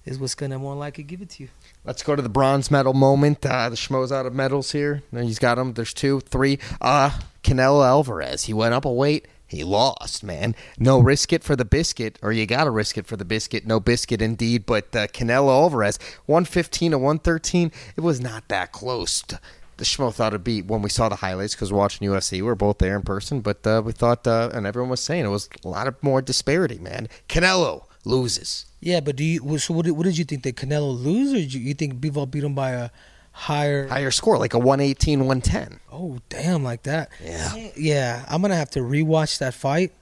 is 0.08 0.18
what's 0.18 0.34
gonna 0.34 0.58
more 0.58 0.74
likely 0.74 1.04
give 1.04 1.20
it 1.20 1.30
to 1.30 1.44
you. 1.44 1.48
Let's 1.84 2.02
go 2.02 2.16
to 2.16 2.22
the 2.22 2.28
bronze 2.28 2.70
medal 2.70 2.94
moment. 2.94 3.44
Uh, 3.44 3.68
the 3.68 3.76
schmo's 3.76 4.10
out 4.10 4.26
of 4.26 4.34
medals 4.34 4.72
here. 4.72 5.02
He's 5.12 5.38
got 5.38 5.56
them. 5.56 5.74
There's 5.74 5.94
two, 5.94 6.20
three. 6.20 6.58
Uh, 6.80 7.10
Canelo 7.44 7.86
Alvarez. 7.86 8.44
He 8.44 8.52
went 8.52 8.74
up 8.74 8.84
a 8.84 8.92
weight. 8.92 9.28
He 9.46 9.64
lost, 9.64 10.22
man. 10.22 10.54
No 10.78 10.98
risk 10.98 11.32
it 11.32 11.42
for 11.42 11.56
the 11.56 11.64
biscuit, 11.64 12.18
or 12.20 12.32
you 12.32 12.44
got 12.44 12.64
to 12.64 12.70
risk 12.70 12.98
it 12.98 13.06
for 13.06 13.16
the 13.16 13.24
biscuit. 13.24 13.66
No 13.66 13.80
biscuit 13.80 14.20
indeed. 14.20 14.66
But 14.66 14.94
uh, 14.94 15.06
Canelo 15.06 15.48
Alvarez, 15.48 15.98
115 16.26 16.90
to 16.90 16.98
113. 16.98 17.72
It 17.96 18.02
was 18.02 18.20
not 18.20 18.48
that 18.48 18.72
close. 18.72 19.22
The 19.22 19.84
schmo 19.84 20.12
thought 20.12 20.32
it'd 20.34 20.44
be 20.44 20.60
when 20.60 20.82
we 20.82 20.90
saw 20.90 21.08
the 21.08 21.16
highlights 21.16 21.54
because 21.54 21.72
we're 21.72 21.78
watching 21.78 22.06
UFC. 22.06 22.32
We 22.32 22.42
were 22.42 22.54
both 22.54 22.78
there 22.78 22.96
in 22.96 23.02
person, 23.02 23.40
but 23.40 23.66
uh, 23.66 23.80
we 23.82 23.92
thought, 23.92 24.26
uh, 24.26 24.50
and 24.52 24.66
everyone 24.66 24.90
was 24.90 25.00
saying 25.00 25.24
it 25.24 25.28
was 25.28 25.48
a 25.64 25.68
lot 25.68 25.86
of 25.86 26.02
more 26.02 26.20
disparity, 26.20 26.78
man. 26.78 27.08
Canelo 27.28 27.84
loses. 28.08 28.66
Yeah, 28.80 29.00
but 29.00 29.16
do 29.16 29.24
you? 29.24 29.58
So 29.58 29.74
what 29.74 29.84
did, 29.86 29.92
what 29.92 30.04
did 30.04 30.16
you 30.18 30.24
think? 30.24 30.42
that 30.44 30.56
Canelo 30.56 30.96
lose, 31.02 31.32
or 31.32 31.36
did 31.36 31.52
you, 31.52 31.60
you 31.60 31.74
think 31.74 32.00
Bivol 32.00 32.30
beat 32.30 32.44
him 32.44 32.54
by 32.54 32.70
a 32.70 32.90
higher? 33.32 33.86
Higher 33.88 34.10
score, 34.10 34.38
like 34.38 34.54
a 34.54 34.58
118, 34.58 35.20
110. 35.20 35.80
Oh, 35.92 36.18
damn, 36.28 36.62
like 36.64 36.84
that. 36.84 37.10
Yeah. 37.24 37.70
Yeah, 37.76 38.24
I'm 38.28 38.40
gonna 38.42 38.56
have 38.56 38.70
to 38.70 38.80
rewatch 38.80 39.38
that 39.38 39.54
fight. 39.54 39.92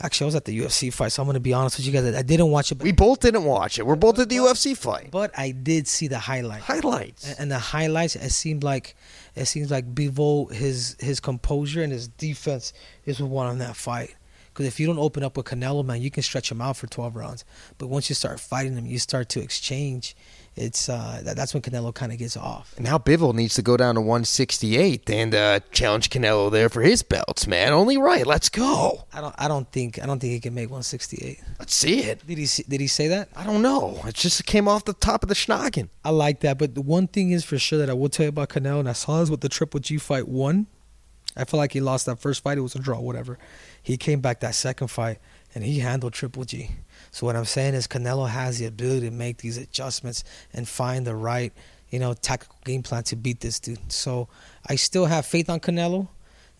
Actually, 0.00 0.24
I 0.24 0.26
was 0.26 0.34
at 0.34 0.44
the 0.46 0.58
UFC 0.58 0.92
fight, 0.92 1.12
so 1.12 1.22
I'm 1.22 1.28
gonna 1.28 1.38
be 1.38 1.52
honest 1.52 1.76
with 1.78 1.86
you 1.86 1.92
guys. 1.92 2.04
I 2.14 2.22
didn't 2.22 2.50
watch 2.50 2.72
it, 2.72 2.74
but, 2.76 2.84
We 2.84 2.92
both 2.92 3.20
didn't 3.20 3.44
watch 3.44 3.78
it. 3.78 3.86
We're 3.86 3.94
both 3.94 4.18
at 4.18 4.28
the 4.28 4.36
UFC 4.36 4.76
fight. 4.76 5.10
but 5.12 5.30
I 5.38 5.52
did 5.52 5.86
see 5.86 6.08
the 6.08 6.18
highlight. 6.18 6.62
Highlights. 6.62 7.28
And- 7.28 7.36
and 7.40 7.50
the 7.52 7.58
highlights, 7.58 8.16
it 8.16 8.30
seemed 8.30 8.64
like 8.64 8.96
it 9.36 9.46
seems 9.46 9.70
like 9.70 9.94
Bivol 9.94 10.52
his 10.52 10.96
his 10.98 11.20
composure 11.20 11.82
and 11.82 11.92
his 11.92 12.08
defense 12.08 12.72
is 13.06 13.20
what 13.20 13.30
won 13.30 13.46
on 13.46 13.58
that 13.58 13.76
fight. 13.76 14.14
Because 14.52 14.66
if 14.66 14.78
you 14.78 14.86
don't 14.86 14.98
open 14.98 15.22
up 15.22 15.36
with 15.36 15.46
Canelo, 15.46 15.84
man, 15.84 16.02
you 16.02 16.10
can 16.10 16.22
stretch 16.22 16.50
him 16.50 16.60
out 16.60 16.76
for 16.76 16.86
12 16.86 17.16
rounds. 17.16 17.44
But 17.78 17.86
once 17.88 18.08
you 18.08 18.14
start 18.14 18.38
fighting 18.38 18.76
him, 18.76 18.86
you 18.86 18.98
start 18.98 19.28
to 19.30 19.40
exchange. 19.40 20.14
It's 20.54 20.90
uh, 20.90 21.22
that, 21.24 21.34
that's 21.34 21.54
when 21.54 21.62
Canelo 21.62 21.94
kind 21.94 22.12
of 22.12 22.18
gets 22.18 22.36
off. 22.36 22.78
Now 22.78 22.98
Bivol 22.98 23.32
needs 23.32 23.54
to 23.54 23.62
go 23.62 23.78
down 23.78 23.94
to 23.94 24.02
168 24.02 25.08
and 25.08 25.34
uh, 25.34 25.60
challenge 25.70 26.10
Canelo 26.10 26.50
there 26.50 26.68
for 26.68 26.82
his 26.82 27.02
belts, 27.02 27.46
man. 27.46 27.72
Only 27.72 27.96
right. 27.96 28.26
Let's 28.26 28.50
go. 28.50 29.06
I 29.14 29.22
don't 29.22 29.34
I 29.38 29.48
don't 29.48 29.70
think 29.72 30.02
I 30.02 30.04
don't 30.04 30.18
think 30.18 30.34
he 30.34 30.40
can 30.40 30.52
make 30.52 30.68
168. 30.68 31.40
Let's 31.58 31.74
see 31.74 32.00
it. 32.00 32.26
Did 32.26 32.36
he 32.36 32.62
did 32.64 32.80
he 32.82 32.86
say 32.86 33.08
that? 33.08 33.30
I 33.34 33.44
don't 33.44 33.62
know. 33.62 33.98
It 34.04 34.14
just 34.14 34.44
came 34.44 34.68
off 34.68 34.84
the 34.84 34.92
top 34.92 35.22
of 35.22 35.30
the 35.30 35.34
schnoggin. 35.34 35.88
I 36.04 36.10
like 36.10 36.40
that, 36.40 36.58
but 36.58 36.74
the 36.74 36.82
one 36.82 37.06
thing 37.06 37.30
is 37.30 37.44
for 37.44 37.58
sure 37.58 37.78
that 37.78 37.88
I 37.88 37.94
will 37.94 38.10
tell 38.10 38.24
you 38.24 38.30
about 38.30 38.50
Canelo, 38.50 38.80
and 38.80 38.90
I 38.90 38.92
saw 38.92 39.20
this 39.20 39.30
with 39.30 39.40
the 39.40 39.48
Triple 39.48 39.80
G 39.80 39.96
fight 39.96 40.28
one. 40.28 40.66
I 41.34 41.44
feel 41.44 41.56
like 41.56 41.72
he 41.72 41.80
lost 41.80 42.04
that 42.06 42.18
first 42.18 42.42
fight; 42.42 42.58
it 42.58 42.60
was 42.60 42.74
a 42.74 42.78
draw, 42.78 43.00
whatever. 43.00 43.38
He 43.82 43.96
came 43.96 44.20
back 44.20 44.40
that 44.40 44.54
second 44.54 44.88
fight, 44.88 45.18
and 45.54 45.64
he 45.64 45.80
handled 45.80 46.12
Triple 46.12 46.44
G. 46.44 46.70
So 47.10 47.26
what 47.26 47.36
I'm 47.36 47.44
saying 47.44 47.74
is 47.74 47.86
Canelo 47.86 48.28
has 48.28 48.58
the 48.58 48.66
ability 48.66 49.08
to 49.08 49.14
make 49.14 49.38
these 49.38 49.58
adjustments 49.58 50.24
and 50.52 50.68
find 50.68 51.06
the 51.06 51.14
right, 51.14 51.52
you 51.90 51.98
know, 51.98 52.14
tactical 52.14 52.56
game 52.64 52.82
plan 52.82 53.02
to 53.04 53.16
beat 53.16 53.40
this 53.40 53.60
dude. 53.60 53.92
So 53.92 54.28
I 54.66 54.76
still 54.76 55.06
have 55.06 55.26
faith 55.26 55.50
on 55.50 55.60
Canelo, 55.60 56.08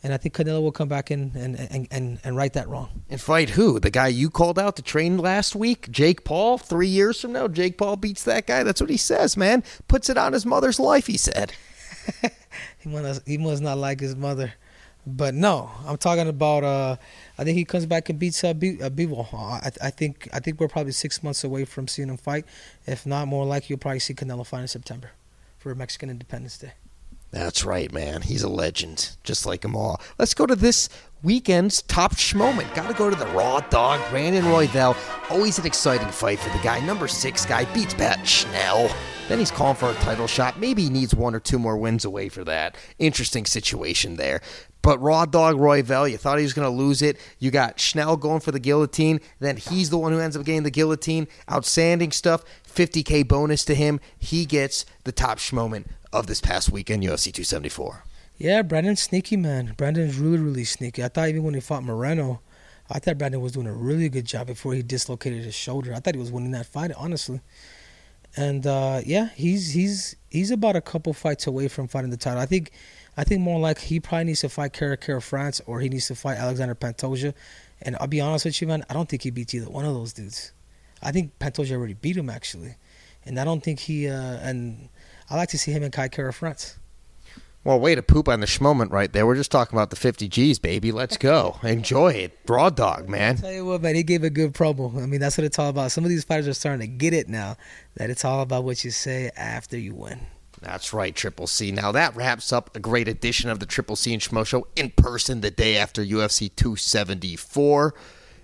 and 0.03 0.13
I 0.13 0.17
think 0.17 0.35
Canelo 0.35 0.61
will 0.61 0.73
come 0.73 0.89
back 0.89 1.11
in 1.11 1.33
and 1.35 1.55
and 1.59 1.89
and, 1.91 2.19
and 2.25 2.37
right 2.37 2.53
that 2.55 2.69
wrong. 2.69 3.03
And 3.09 3.21
fight 3.21 3.51
who? 3.51 3.79
The 3.79 3.91
guy 3.91 4.09
you 4.09 4.29
called 4.29 4.59
out 4.59 4.77
to 4.77 4.83
train 4.83 5.17
last 5.17 5.55
week? 5.55 5.91
Jake 5.91 6.25
Paul? 6.25 6.59
Three 6.59 6.89
years 6.89 7.21
from 7.21 7.33
now, 7.33 7.47
Jake 7.49 7.79
Paul 7.79 7.97
beats 7.97 8.25
that 8.25 8.47
guy? 8.47 8.65
That's 8.65 8.81
what 8.81 8.91
he 8.91 8.97
says, 8.97 9.37
man. 9.37 9.63
Puts 9.87 10.11
it 10.11 10.19
on 10.19 10.33
his 10.33 10.45
mother's 10.45 10.81
life, 10.81 11.07
he 11.07 11.17
said. 11.17 11.53
He 12.79 12.89
must 12.89 13.27
he 13.27 13.39
must 13.39 13.63
not 13.63 13.79
like 13.79 14.01
his 14.01 14.17
mother. 14.17 14.55
But 15.07 15.35
no, 15.35 15.71
I'm 15.87 15.97
talking 15.97 16.29
about. 16.29 16.63
Uh, 16.63 16.97
I 17.37 17.45
think 17.45 17.57
he 17.59 17.65
comes 17.65 17.87
back 17.87 18.09
and 18.09 18.19
beats 18.19 18.45
uh, 18.45 18.55
B- 18.55 18.81
uh, 18.81 18.89
Bivol. 18.89 19.27
Uh, 19.33 19.37
I, 19.37 19.71
I 19.83 19.91
think 19.91 20.29
I 20.33 20.39
think 20.39 20.61
we're 20.61 20.69
probably 20.69 20.93
six 20.93 21.23
months 21.23 21.43
away 21.43 21.65
from 21.65 21.89
seeing 21.89 22.09
him 22.09 22.17
fight. 22.17 22.45
If 22.87 23.05
not, 23.05 23.27
more 23.27 23.45
likely 23.45 23.67
you'll 23.71 23.79
probably 23.79 23.99
see 23.99 24.15
Canelo 24.15 24.47
fight 24.47 24.61
in 24.61 24.69
September 24.69 25.11
for 25.59 25.75
Mexican 25.75 26.09
Independence 26.09 26.59
Day. 26.59 26.73
That's 27.33 27.65
right, 27.65 27.91
man. 27.91 28.21
He's 28.21 28.43
a 28.43 28.49
legend, 28.49 29.17
just 29.25 29.47
like 29.47 29.63
them 29.63 29.75
all. 29.75 30.01
Let's 30.19 30.35
go 30.35 30.45
to 30.45 30.55
this 30.55 30.91
weekend's 31.23 31.81
top 31.83 32.15
schmoment. 32.15 32.73
Got 32.75 32.89
to 32.89 32.95
go 32.95 33.09
to 33.09 33.17
the 33.17 33.27
Raw 33.29 33.61
Dog. 33.61 34.01
Brandon 34.11 34.45
Royval. 34.45 34.95
Always 35.31 35.59
an 35.59 35.65
exciting 35.65 36.11
fight 36.11 36.39
for 36.39 36.51
the 36.51 36.63
guy. 36.63 36.79
Number 36.85 37.09
six 37.09 37.47
guy 37.47 37.65
beats 37.73 37.95
Pat 37.95 38.29
Schnell. 38.29 38.91
Then 39.33 39.39
he's 39.39 39.51
calling 39.51 39.77
for 39.77 39.89
a 39.89 39.95
title 39.95 40.27
shot. 40.27 40.61
Maybe 40.61 40.83
he 40.83 40.91
needs 40.91 41.15
one 41.15 41.35
or 41.35 41.41
two 41.41 41.59
more 41.59 41.79
wins 41.79 42.05
away 42.05 42.29
for 42.29 42.45
that. 42.45 42.77
Interesting 42.99 43.47
situation 43.47 44.17
there. 44.17 44.43
But 44.83 45.01
Raw 45.01 45.25
Dog 45.25 45.57
Roy 45.57 45.81
Royval, 45.81 46.11
you 46.11 46.19
thought 46.19 46.37
he 46.37 46.43
was 46.45 46.53
going 46.53 46.71
to 46.71 46.77
lose 46.77 47.01
it. 47.01 47.17
You 47.39 47.51
got 47.51 47.81
Schnell 47.81 48.19
going 48.19 48.41
for 48.41 48.53
the 48.53 48.61
guillotine. 48.61 49.21
Then 49.41 49.57
he's 49.57 49.89
the 49.89 49.97
one 49.97 50.13
who 50.13 50.19
ends 50.19 50.37
up 50.37 50.45
getting 50.45 50.65
the 50.65 50.71
guillotine. 50.71 51.29
Outstanding 51.51 52.13
stuff. 52.13 52.45
50K 52.69 53.27
bonus 53.27 53.65
to 53.65 53.75
him. 53.75 54.01
He 54.19 54.45
gets 54.45 54.85
the 55.05 55.13
top 55.13 55.39
schmoment 55.39 55.87
of 56.13 56.27
this 56.27 56.43
past 56.43 56.71
weekend, 56.71 57.03
UFC 57.03 57.33
274. 57.33 58.05
Yeah, 58.37 58.61
Brandon's 58.61 59.01
sneaky, 59.01 59.39
man. 59.39 59.73
Brandon's 59.79 60.19
really, 60.19 60.41
really 60.41 60.65
sneaky. 60.65 61.03
I 61.03 61.09
thought 61.09 61.31
even 61.31 61.43
when 61.43 61.55
he 61.55 61.61
fought 61.61 61.85
Moreno, 61.85 62.43
I 62.91 62.99
thought 62.99 63.17
Brandon 63.17 63.41
was 63.41 63.53
doing 63.53 63.67
a 63.67 63.73
really 63.73 64.11
good 64.11 64.27
job 64.27 64.49
before 64.49 64.75
he 64.75 64.83
dislocated 64.83 65.43
his 65.43 65.55
shoulder. 65.55 65.95
I 65.95 66.01
thought 66.01 66.17
he 66.17 66.21
was 66.21 66.31
winning 66.31 66.51
that 66.51 66.67
fight, 66.67 66.93
honestly. 66.99 67.41
And 68.37 68.67
uh, 68.67 69.01
yeah, 69.05 69.29
he's 69.35 69.73
he's 69.73 70.17
he's 70.31 70.51
about 70.51 70.77
a 70.77 70.81
couple 70.81 71.13
fights 71.13 71.47
away 71.47 71.69
from 71.69 71.89
fighting 71.89 72.11
the 72.11 72.17
title. 72.17 72.41
I 72.41 72.47
think 72.47 72.73
I 73.17 73.25
think 73.25 73.43
more 73.43 73.61
like 73.61 73.79
he 73.79 74.01
probably 74.01 74.25
needs 74.25 74.41
to 74.41 74.49
fight 74.49 74.73
Kara 74.73 74.97
Kara 74.97 75.21
France 75.21 75.61
or 75.67 75.81
he 75.81 75.89
needs 75.89 76.07
to 76.09 76.15
fight 76.15 76.39
Alexander 76.39 76.75
Pantoja. 76.75 77.35
And 77.83 77.97
I'll 78.01 78.07
be 78.07 78.21
honest 78.21 78.45
with 78.45 78.61
you, 78.63 78.69
man, 78.69 78.85
I 78.89 78.95
don't 78.95 79.09
think 79.09 79.23
he 79.23 79.31
beats 79.31 79.53
either 79.55 79.69
one 79.69 79.85
of 79.85 79.93
those 79.93 80.13
dudes. 80.13 80.53
I 81.03 81.13
think 81.13 81.39
Pantoja 81.39 81.73
already 81.73 81.95
beat 81.95 82.17
him 82.17 82.31
actually, 82.31 82.77
and 83.27 83.39
I 83.39 83.45
don't 83.45 83.63
think 83.63 83.81
he. 83.81 84.09
Uh, 84.09 84.15
and 84.15 84.89
I 85.29 85.37
like 85.37 85.51
to 85.51 85.59
see 85.59 85.73
him 85.73 85.83
and 85.83 85.93
Kai 85.93 86.09
Kara 86.09 86.33
France. 86.33 86.79
Well, 87.65 87.79
way 87.79 87.95
to 87.95 88.03
poop 88.03 88.29
on 88.29 88.41
the 88.41 88.47
schmoment 88.47 88.91
right 88.91 89.13
there. 89.13 89.25
We're 89.25 89.37
just 89.37 89.53
talking 89.53 89.79
about 89.79 89.91
the 89.91 89.97
50 89.97 90.27
G's, 90.27 90.59
baby. 90.59 90.91
Let's 90.91 91.17
go. 91.17 91.59
Enjoy 91.63 92.13
it. 92.13 92.37
Raw 92.49 92.71
dog, 92.71 93.09
man. 93.09 93.37
Tell 93.37 93.53
you 93.53 93.65
what, 93.65 93.83
man, 93.83 93.95
he 93.95 94.03
gave 94.03 94.25
a 94.25 94.31
good 94.31 94.53
promo. 94.53 95.01
I 95.01 95.07
mean, 95.07 95.21
that's 95.21 95.39
what 95.39 95.45
it's 95.45 95.61
all 95.61 95.69
about. 95.69 95.93
Some 95.93 96.03
of 96.03 96.11
these 96.11 96.25
fighters 96.25 96.49
are 96.49 96.55
starting 96.55 96.81
to 96.81 96.89
get 96.89 97.15
it 97.15 97.29
now. 97.29 97.57
That 97.95 98.11
it's 98.11 98.25
all 98.25 98.41
about 98.41 98.65
what 98.65 98.83
you 98.85 98.91
say 98.91 99.31
after 99.37 99.79
you 99.79 99.95
win. 99.95 100.19
That's 100.61 100.93
right, 100.93 101.15
Triple 101.15 101.47
C. 101.47 101.71
Now 101.73 101.93
that 101.93 102.17
wraps 102.17 102.53
up 102.53 102.75
a 102.75 102.81
great 102.81 103.09
edition 103.09 103.51
of 103.51 103.61
the 103.61 103.67
Triple 103.67 103.97
C 103.97 104.13
and 104.13 104.23
Schmo 104.23 104.47
Show 104.47 104.67
in 104.77 104.91
person 104.91 105.41
the 105.41 105.51
day 105.51 105.77
after 105.77 106.05
UFC 106.05 106.55
274. 106.55 107.95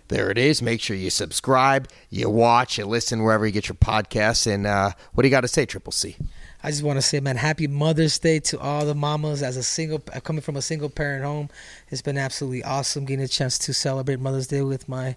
There 0.09 0.31
it 0.31 0.38
is. 0.38 0.62
Make 0.62 0.81
sure 0.81 0.96
you 0.96 1.11
subscribe, 1.11 1.88
you 2.09 2.31
watch, 2.31 2.78
you 2.78 2.87
listen 2.87 3.22
wherever 3.22 3.46
you 3.46 3.52
get 3.52 3.68
your 3.68 3.76
podcasts. 3.76 4.52
And 4.52 4.66
uh, 4.66 4.92
what 5.12 5.22
do 5.22 5.28
you 5.28 5.31
got 5.31 5.42
to 5.42 5.48
say, 5.48 5.66
Triple 5.66 5.92
C? 5.92 6.16
I 6.62 6.71
just 6.71 6.83
want 6.83 6.97
to 6.97 7.03
say, 7.03 7.21
man, 7.21 7.37
happy 7.37 7.68
Mother's 7.68 8.18
Day 8.18 8.40
to 8.40 8.59
all 8.59 8.85
the 8.85 8.94
mamas. 8.94 9.42
As 9.42 9.57
a 9.57 9.62
single, 9.62 10.01
coming 10.01 10.42
from 10.42 10.57
a 10.57 10.62
single 10.62 10.88
parent 10.88 11.25
home, 11.25 11.51
it's 11.88 12.03
been 12.03 12.18
absolutely 12.18 12.64
awesome 12.64 13.05
getting 13.05 13.25
a 13.25 13.29
chance 13.29 13.59
to 13.61 13.73
celebrate 13.73 14.18
Mother's 14.18 14.49
Day 14.49 14.62
with 14.62 14.88
my, 14.88 15.14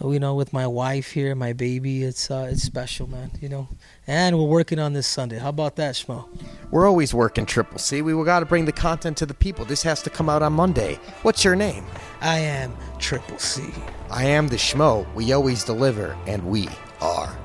you 0.00 0.18
know, 0.18 0.34
with 0.34 0.54
my 0.54 0.66
wife 0.66 1.10
here, 1.10 1.34
my 1.34 1.52
baby. 1.52 2.02
It's 2.02 2.30
uh, 2.30 2.48
it's 2.50 2.62
special, 2.62 3.06
man. 3.06 3.30
You 3.42 3.50
know, 3.50 3.68
and 4.06 4.38
we're 4.38 4.46
working 4.46 4.78
on 4.78 4.94
this 4.94 5.06
Sunday. 5.06 5.38
How 5.38 5.50
about 5.50 5.76
that, 5.76 5.96
Schmo? 5.96 6.26
We're 6.70 6.88
always 6.88 7.12
working, 7.12 7.44
Triple 7.44 7.78
C. 7.78 8.00
We 8.00 8.12
got 8.24 8.40
to 8.40 8.46
bring 8.46 8.64
the 8.64 8.72
content 8.72 9.18
to 9.18 9.26
the 9.26 9.34
people. 9.34 9.66
This 9.66 9.82
has 9.82 10.00
to 10.02 10.10
come 10.10 10.30
out 10.30 10.42
on 10.42 10.54
Monday. 10.54 10.94
What's 11.20 11.44
your 11.44 11.56
name? 11.56 11.84
I 12.22 12.38
am 12.38 12.74
Triple 12.98 13.38
C. 13.38 13.70
I 14.08 14.24
am 14.24 14.48
the 14.48 14.56
Schmo. 14.56 15.12
We 15.14 15.34
always 15.34 15.62
deliver, 15.62 16.16
and 16.26 16.42
we 16.46 16.70
are 17.02 17.36